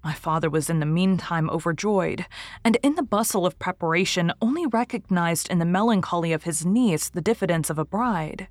My 0.03 0.13
father 0.13 0.51
was 0.51 0.69
in 0.69 0.79
the 0.79 0.85
meantime 0.85 1.49
overjoyed, 1.49 2.27
and 2.63 2.77
in 2.83 2.93
the 2.93 3.01
bustle 3.01 3.47
of 3.47 3.57
preparation 3.57 4.31
only 4.43 4.67
recognized 4.67 5.49
in 5.49 5.57
the 5.57 5.65
melancholy 5.65 6.33
of 6.33 6.43
his 6.43 6.67
niece 6.67 7.09
the 7.09 7.19
diffidence 7.19 7.71
of 7.71 7.79
a 7.79 7.85
bride. 7.85 8.47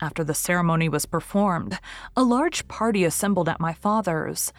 After 0.00 0.24
the 0.24 0.34
ceremony 0.34 0.88
was 0.88 1.06
performed, 1.06 1.78
a 2.16 2.22
large 2.22 2.66
party 2.68 3.04
assembled 3.04 3.48
at 3.48 3.60
my 3.60 3.72
father's, 3.72 4.52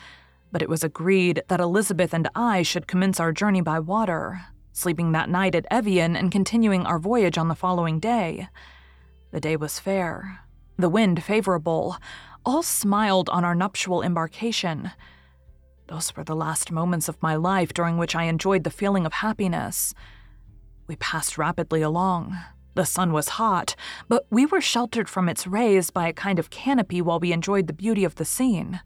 but 0.51 0.61
it 0.61 0.69
was 0.69 0.83
agreed 0.83 1.43
that 1.49 1.59
Elizabeth 1.59 2.13
and 2.13 2.29
I 2.33 2.61
should 2.63 2.87
commence 2.87 3.19
our 3.19 3.33
journey 3.33 3.61
by 3.61 3.79
water, 3.79 4.41
sleeping 4.71 5.11
that 5.11 5.29
night 5.29 5.53
at 5.53 5.65
Evian 5.69 6.15
and 6.15 6.31
continuing 6.31 6.85
our 6.85 6.99
voyage 6.99 7.37
on 7.37 7.49
the 7.49 7.55
following 7.55 7.99
day. 7.99 8.47
The 9.31 9.41
day 9.41 9.57
was 9.57 9.79
fair, 9.79 10.39
the 10.77 10.89
wind 10.89 11.23
favorable, 11.23 11.97
all 12.45 12.63
smiled 12.63 13.29
on 13.29 13.43
our 13.43 13.55
nuptial 13.55 14.01
embarkation. 14.01 14.91
Those 15.87 16.15
were 16.15 16.23
the 16.23 16.35
last 16.35 16.71
moments 16.71 17.09
of 17.09 17.21
my 17.21 17.35
life 17.35 17.73
during 17.73 17.97
which 17.97 18.15
I 18.15 18.23
enjoyed 18.23 18.63
the 18.63 18.69
feeling 18.69 19.05
of 19.05 19.13
happiness. 19.13 19.93
We 20.87 20.95
passed 20.95 21.37
rapidly 21.37 21.81
along, 21.81 22.37
the 22.75 22.85
sun 22.85 23.11
was 23.11 23.29
hot, 23.29 23.75
but 24.07 24.25
we 24.29 24.45
were 24.45 24.61
sheltered 24.61 25.09
from 25.09 25.27
its 25.27 25.47
rays 25.47 25.89
by 25.89 26.07
a 26.07 26.13
kind 26.13 26.37
of 26.39 26.49
canopy 26.49 27.01
while 27.01 27.19
we 27.19 27.33
enjoyed 27.33 27.67
the 27.67 27.73
beauty 27.73 28.03
of 28.03 28.15
the 28.15 28.25
scene. 28.25 28.81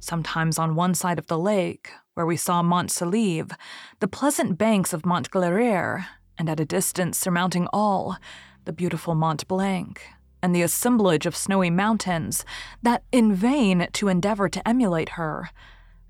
Sometimes 0.00 0.58
on 0.58 0.74
one 0.74 0.94
side 0.94 1.18
of 1.18 1.26
the 1.26 1.38
lake, 1.38 1.90
where 2.14 2.26
we 2.26 2.36
saw 2.36 2.62
Mont 2.62 2.90
Saleve, 2.90 3.52
the 4.00 4.08
pleasant 4.08 4.56
banks 4.56 4.92
of 4.92 5.02
Montalègre, 5.02 6.06
and 6.38 6.48
at 6.48 6.60
a 6.60 6.64
distance 6.64 7.18
surmounting 7.18 7.66
all, 7.72 8.16
the 8.64 8.72
beautiful 8.72 9.14
Mont 9.14 9.46
Blanc, 9.48 10.00
and 10.42 10.54
the 10.54 10.62
assemblage 10.62 11.26
of 11.26 11.36
snowy 11.36 11.70
mountains, 11.70 12.44
that 12.82 13.02
in 13.10 13.34
vain 13.34 13.88
to 13.92 14.08
endeavor 14.08 14.48
to 14.48 14.66
emulate 14.68 15.10
her, 15.10 15.50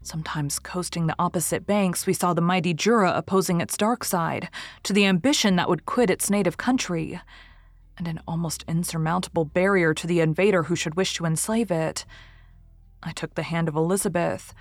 Sometimes 0.06 0.60
coasting 0.60 1.08
the 1.08 1.16
opposite 1.18 1.66
banks, 1.66 2.06
we 2.06 2.12
saw 2.12 2.32
the 2.32 2.40
mighty 2.40 2.72
Jura 2.72 3.12
opposing 3.16 3.60
its 3.60 3.76
dark 3.76 4.04
side 4.04 4.48
to 4.84 4.92
the 4.92 5.04
ambition 5.04 5.56
that 5.56 5.68
would 5.68 5.84
quit 5.84 6.10
its 6.10 6.30
native 6.30 6.56
country, 6.56 7.20
and 7.98 8.06
an 8.06 8.20
almost 8.24 8.64
insurmountable 8.68 9.44
barrier 9.44 9.92
to 9.94 10.06
the 10.06 10.20
invader 10.20 10.62
who 10.62 10.76
should 10.76 10.94
wish 10.94 11.14
to 11.14 11.24
enslave 11.24 11.72
it. 11.72 12.04
I 13.02 13.10
took 13.10 13.34
the 13.34 13.42
hand 13.42 13.66
of 13.66 13.74
Elizabeth. 13.74 14.54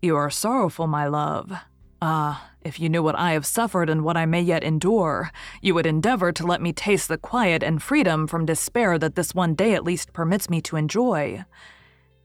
You 0.00 0.14
are 0.14 0.30
sorrowful, 0.30 0.86
my 0.86 1.08
love. 1.08 1.52
Ah, 2.00 2.52
if 2.60 2.78
you 2.78 2.88
knew 2.88 3.02
what 3.02 3.18
I 3.18 3.32
have 3.32 3.44
suffered 3.44 3.90
and 3.90 4.04
what 4.04 4.16
I 4.16 4.24
may 4.24 4.40
yet 4.40 4.62
endure, 4.62 5.32
you 5.60 5.74
would 5.74 5.86
endeavor 5.86 6.30
to 6.30 6.46
let 6.46 6.62
me 6.62 6.72
taste 6.72 7.08
the 7.08 7.18
quiet 7.18 7.64
and 7.64 7.82
freedom 7.82 8.28
from 8.28 8.46
despair 8.46 9.00
that 9.00 9.16
this 9.16 9.34
one 9.34 9.56
day 9.56 9.74
at 9.74 9.82
least 9.82 10.12
permits 10.12 10.48
me 10.48 10.60
to 10.60 10.76
enjoy. 10.76 11.44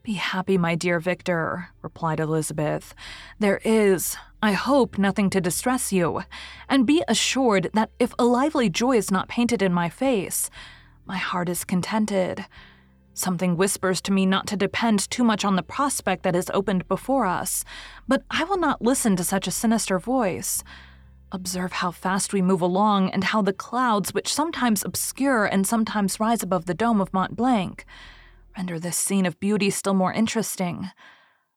Be 0.04 0.14
happy, 0.14 0.58
my 0.58 0.74
dear 0.74 1.00
Victor, 1.00 1.70
replied 1.84 2.20
Elizabeth. 2.20 2.96
There 3.38 3.62
is, 3.64 4.18
I 4.42 4.54
hope, 4.54 4.98
nothing 4.98 5.30
to 5.30 5.40
distress 5.40 5.94
you, 5.94 6.24
and 6.68 6.88
be 6.88 7.04
assured 7.08 7.70
that 7.76 7.92
if 8.00 8.12
a 8.18 8.26
lively 8.26 8.68
joy 8.68 8.98
is 8.98 9.12
not 9.12 9.30
painted 9.30 9.62
in 9.62 9.72
my 9.72 9.90
face, 9.90 10.50
my 11.06 11.18
heart 11.18 11.50
is 11.50 11.64
contented. 11.64 12.48
Something 13.14 13.56
whispers 13.56 14.02
to 14.02 14.12
me 14.12 14.26
not 14.26 14.48
to 14.48 14.58
depend 14.58 15.08
too 15.12 15.24
much 15.24 15.46
on 15.46 15.56
the 15.56 15.62
prospect 15.62 16.24
that 16.24 16.36
is 16.36 16.50
opened 16.52 16.88
before 16.88 17.28
us, 17.28 17.64
but 18.08 18.24
I 18.32 18.44
will 18.44 18.58
not 18.58 18.82
listen 18.82 19.16
to 19.18 19.24
such 19.24 19.46
a 19.46 19.52
sinister 19.52 20.00
voice. 20.00 20.64
Observe 21.32 21.74
how 21.74 21.92
fast 21.92 22.34
we 22.34 22.42
move 22.42 22.62
along, 22.62 23.12
and 23.12 23.26
how 23.26 23.44
the 23.44 23.54
clouds, 23.54 24.16
which 24.16 24.34
sometimes 24.34 24.84
obscure 24.84 25.46
and 25.46 25.68
sometimes 25.68 26.20
rise 26.20 26.42
above 26.42 26.66
the 26.66 26.74
dome 26.74 27.00
of 27.00 27.14
Mont 27.14 27.36
Blanc, 27.36 27.86
render 28.58 28.80
this 28.80 28.98
scene 28.98 29.26
of 29.26 29.40
beauty 29.40 29.70
still 29.70 29.94
more 29.94 30.14
interesting. 30.14 30.90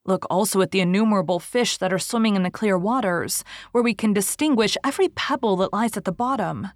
Look 0.07 0.27
also 0.29 0.61
at 0.61 0.71
the 0.71 0.81
innumerable 0.81 1.41
fish 1.41 1.79
that 1.79 1.93
are 1.93 1.99
swimming 1.99 2.37
in 2.37 2.43
the 2.43 2.51
clear 2.51 2.77
waters, 2.77 3.43
where 3.73 3.83
we 3.83 3.95
can 3.95 4.13
distinguish 4.13 4.77
every 4.85 5.09
pebble 5.09 5.57
that 5.57 5.73
lies 5.73 5.97
at 5.97 6.05
the 6.05 6.13
bottom. 6.13 6.69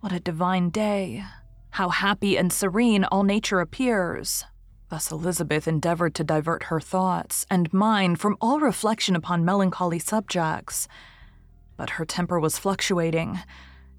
What 0.00 0.12
a 0.12 0.20
divine 0.20 0.70
day! 0.70 1.24
How 1.70 1.88
happy 1.88 2.38
and 2.38 2.52
serene 2.52 3.04
all 3.04 3.22
nature 3.22 3.60
appears. 3.60 4.44
Thus 4.88 5.10
Elizabeth 5.10 5.66
endeavored 5.66 6.14
to 6.14 6.24
divert 6.24 6.64
her 6.64 6.80
thoughts 6.80 7.46
and 7.50 7.72
mine 7.72 8.16
from 8.16 8.36
all 8.40 8.60
reflection 8.60 9.16
upon 9.16 9.44
melancholy 9.44 9.98
subjects. 9.98 10.86
But 11.76 11.90
her 11.90 12.04
temper 12.04 12.38
was 12.38 12.58
fluctuating. 12.58 13.40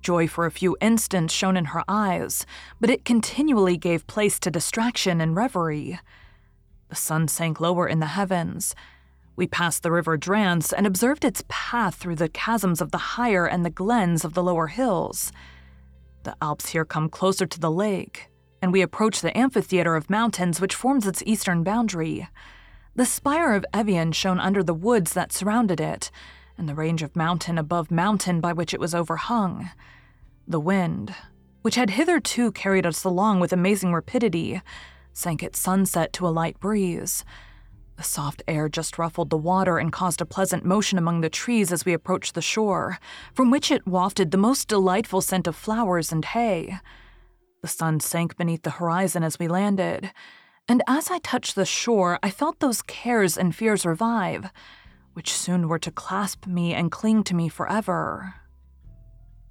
Joy 0.05 0.27
for 0.27 0.45
a 0.45 0.51
few 0.51 0.77
instants 0.81 1.33
shone 1.33 1.57
in 1.57 1.65
her 1.65 1.83
eyes, 1.87 2.45
but 2.79 2.91
it 2.91 3.05
continually 3.05 3.75
gave 3.75 4.05
place 4.05 4.39
to 4.41 4.51
distraction 4.51 5.19
and 5.19 5.35
reverie. 5.35 5.99
The 6.89 6.95
sun 6.95 7.27
sank 7.27 7.59
lower 7.59 7.87
in 7.87 8.01
the 8.01 8.05
heavens. 8.05 8.75
We 9.35 9.47
passed 9.47 9.81
the 9.81 9.91
river 9.91 10.15
Drance 10.15 10.71
and 10.71 10.85
observed 10.85 11.25
its 11.25 11.43
path 11.47 11.95
through 11.95 12.17
the 12.17 12.29
chasms 12.29 12.81
of 12.81 12.91
the 12.91 13.15
higher 13.17 13.47
and 13.47 13.65
the 13.65 13.71
glens 13.71 14.23
of 14.23 14.35
the 14.35 14.43
lower 14.43 14.67
hills. 14.67 15.31
The 16.21 16.35
Alps 16.39 16.69
here 16.69 16.85
come 16.85 17.09
closer 17.09 17.47
to 17.47 17.59
the 17.59 17.71
lake, 17.71 18.29
and 18.61 18.71
we 18.71 18.83
approach 18.83 19.21
the 19.21 19.35
amphitheater 19.35 19.95
of 19.95 20.11
mountains 20.11 20.61
which 20.61 20.75
forms 20.75 21.07
its 21.07 21.23
eastern 21.25 21.63
boundary. 21.63 22.27
The 22.93 23.07
spire 23.07 23.55
of 23.55 23.65
Evian 23.73 24.11
shone 24.11 24.39
under 24.39 24.61
the 24.61 24.75
woods 24.75 25.13
that 25.13 25.33
surrounded 25.33 25.81
it, 25.81 26.11
and 26.57 26.69
the 26.69 26.75
range 26.75 27.03
of 27.03 27.15
mountain 27.15 27.57
above 27.57 27.91
mountain 27.91 28.39
by 28.39 28.53
which 28.53 28.73
it 28.73 28.79
was 28.79 28.95
overhung. 28.95 29.69
The 30.47 30.59
wind, 30.59 31.13
which 31.61 31.75
had 31.75 31.91
hitherto 31.91 32.51
carried 32.51 32.85
us 32.85 33.03
along 33.03 33.39
with 33.39 33.51
amazing 33.51 33.93
rapidity, 33.93 34.61
sank 35.13 35.43
at 35.43 35.55
sunset 35.55 36.13
to 36.13 36.27
a 36.27 36.29
light 36.29 36.59
breeze. 36.59 37.25
The 37.97 38.03
soft 38.03 38.43
air 38.47 38.67
just 38.67 38.97
ruffled 38.97 39.29
the 39.29 39.37
water 39.37 39.77
and 39.77 39.91
caused 39.91 40.21
a 40.21 40.25
pleasant 40.25 40.65
motion 40.65 40.97
among 40.97 41.21
the 41.21 41.29
trees 41.29 41.71
as 41.71 41.85
we 41.85 41.93
approached 41.93 42.35
the 42.35 42.41
shore, 42.41 42.99
from 43.33 43.49
which 43.49 43.71
it 43.71 43.87
wafted 43.87 44.31
the 44.31 44.37
most 44.37 44.67
delightful 44.67 45.21
scent 45.21 45.47
of 45.47 45.55
flowers 45.55 46.11
and 46.11 46.25
hay. 46.25 46.77
The 47.61 47.67
sun 47.67 47.99
sank 47.99 48.37
beneath 48.37 48.63
the 48.63 48.71
horizon 48.71 49.23
as 49.23 49.39
we 49.39 49.47
landed, 49.47 50.11
and 50.67 50.83
as 50.87 51.09
I 51.09 51.19
touched 51.19 51.55
the 51.55 51.65
shore, 51.65 52.19
I 52.21 52.29
felt 52.29 52.59
those 52.59 52.81
cares 52.81 53.37
and 53.37 53.55
fears 53.55 53.85
revive 53.85 54.51
which 55.15 55.33
soon 55.33 55.67
were 55.67 55.79
to 55.79 55.91
clasp 55.91 56.45
me 56.45 56.73
and 56.73 56.91
cling 56.91 57.23
to 57.23 57.35
me 57.35 57.49
forever. 57.49 58.35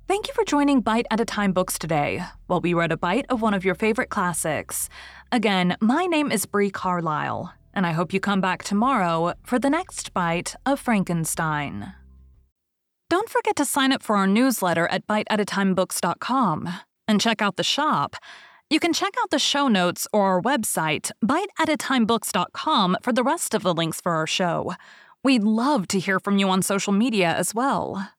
Thank 0.07 0.29
you 0.29 0.35
for 0.35 0.45
joining 0.45 0.83
Bite 0.83 1.07
at 1.11 1.21
a 1.21 1.25
Time 1.25 1.53
Books 1.53 1.79
today, 1.79 2.23
while 2.47 2.61
we 2.61 2.75
read 2.75 2.93
a 2.93 2.97
bite 2.97 3.25
of 3.31 3.41
one 3.41 3.55
of 3.55 3.65
your 3.65 3.75
favorite 3.75 4.11
classics. 4.11 4.91
Again, 5.33 5.77
my 5.81 6.05
name 6.05 6.31
is 6.31 6.45
Bree 6.45 6.71
Carlisle, 6.71 7.55
and 7.73 7.87
I 7.87 7.93
hope 7.93 8.13
you 8.13 8.21
come 8.21 8.43
back 8.43 8.63
tomorrow 8.63 9.33
for 9.43 9.59
the 9.59 9.71
next 9.71 10.13
bite 10.13 10.55
of 10.67 10.79
Frankenstein. 10.79 11.95
Don't 13.09 13.31
forget 13.31 13.57
to 13.57 13.65
sign 13.65 13.93
up 13.93 14.03
for 14.03 14.17
our 14.17 14.27
newsletter 14.27 14.87
at 14.89 15.07
biteatatimebooks.com 15.07 16.69
and 17.09 17.21
check 17.21 17.41
out 17.41 17.57
the 17.57 17.63
shop. 17.63 18.17
You 18.71 18.81
can 18.81 18.93
check 18.93 19.15
out 19.23 19.31
the 19.31 19.39
show 19.39 19.69
notes 19.69 20.09
or 20.13 20.25
our 20.25 20.43
website, 20.43 21.13
biteatatimebooks.com, 21.25 22.97
for 23.03 23.13
the 23.13 23.23
rest 23.23 23.55
of 23.55 23.63
the 23.63 23.75
links 23.75 24.01
for 24.01 24.13
our 24.13 24.27
show. 24.27 24.75
We'd 25.25 25.43
love 25.43 25.89
to 25.89 25.99
hear 25.99 26.21
from 26.21 26.37
you 26.37 26.51
on 26.51 26.61
social 26.61 26.93
media 26.93 27.35
as 27.35 27.55
well. 27.55 28.11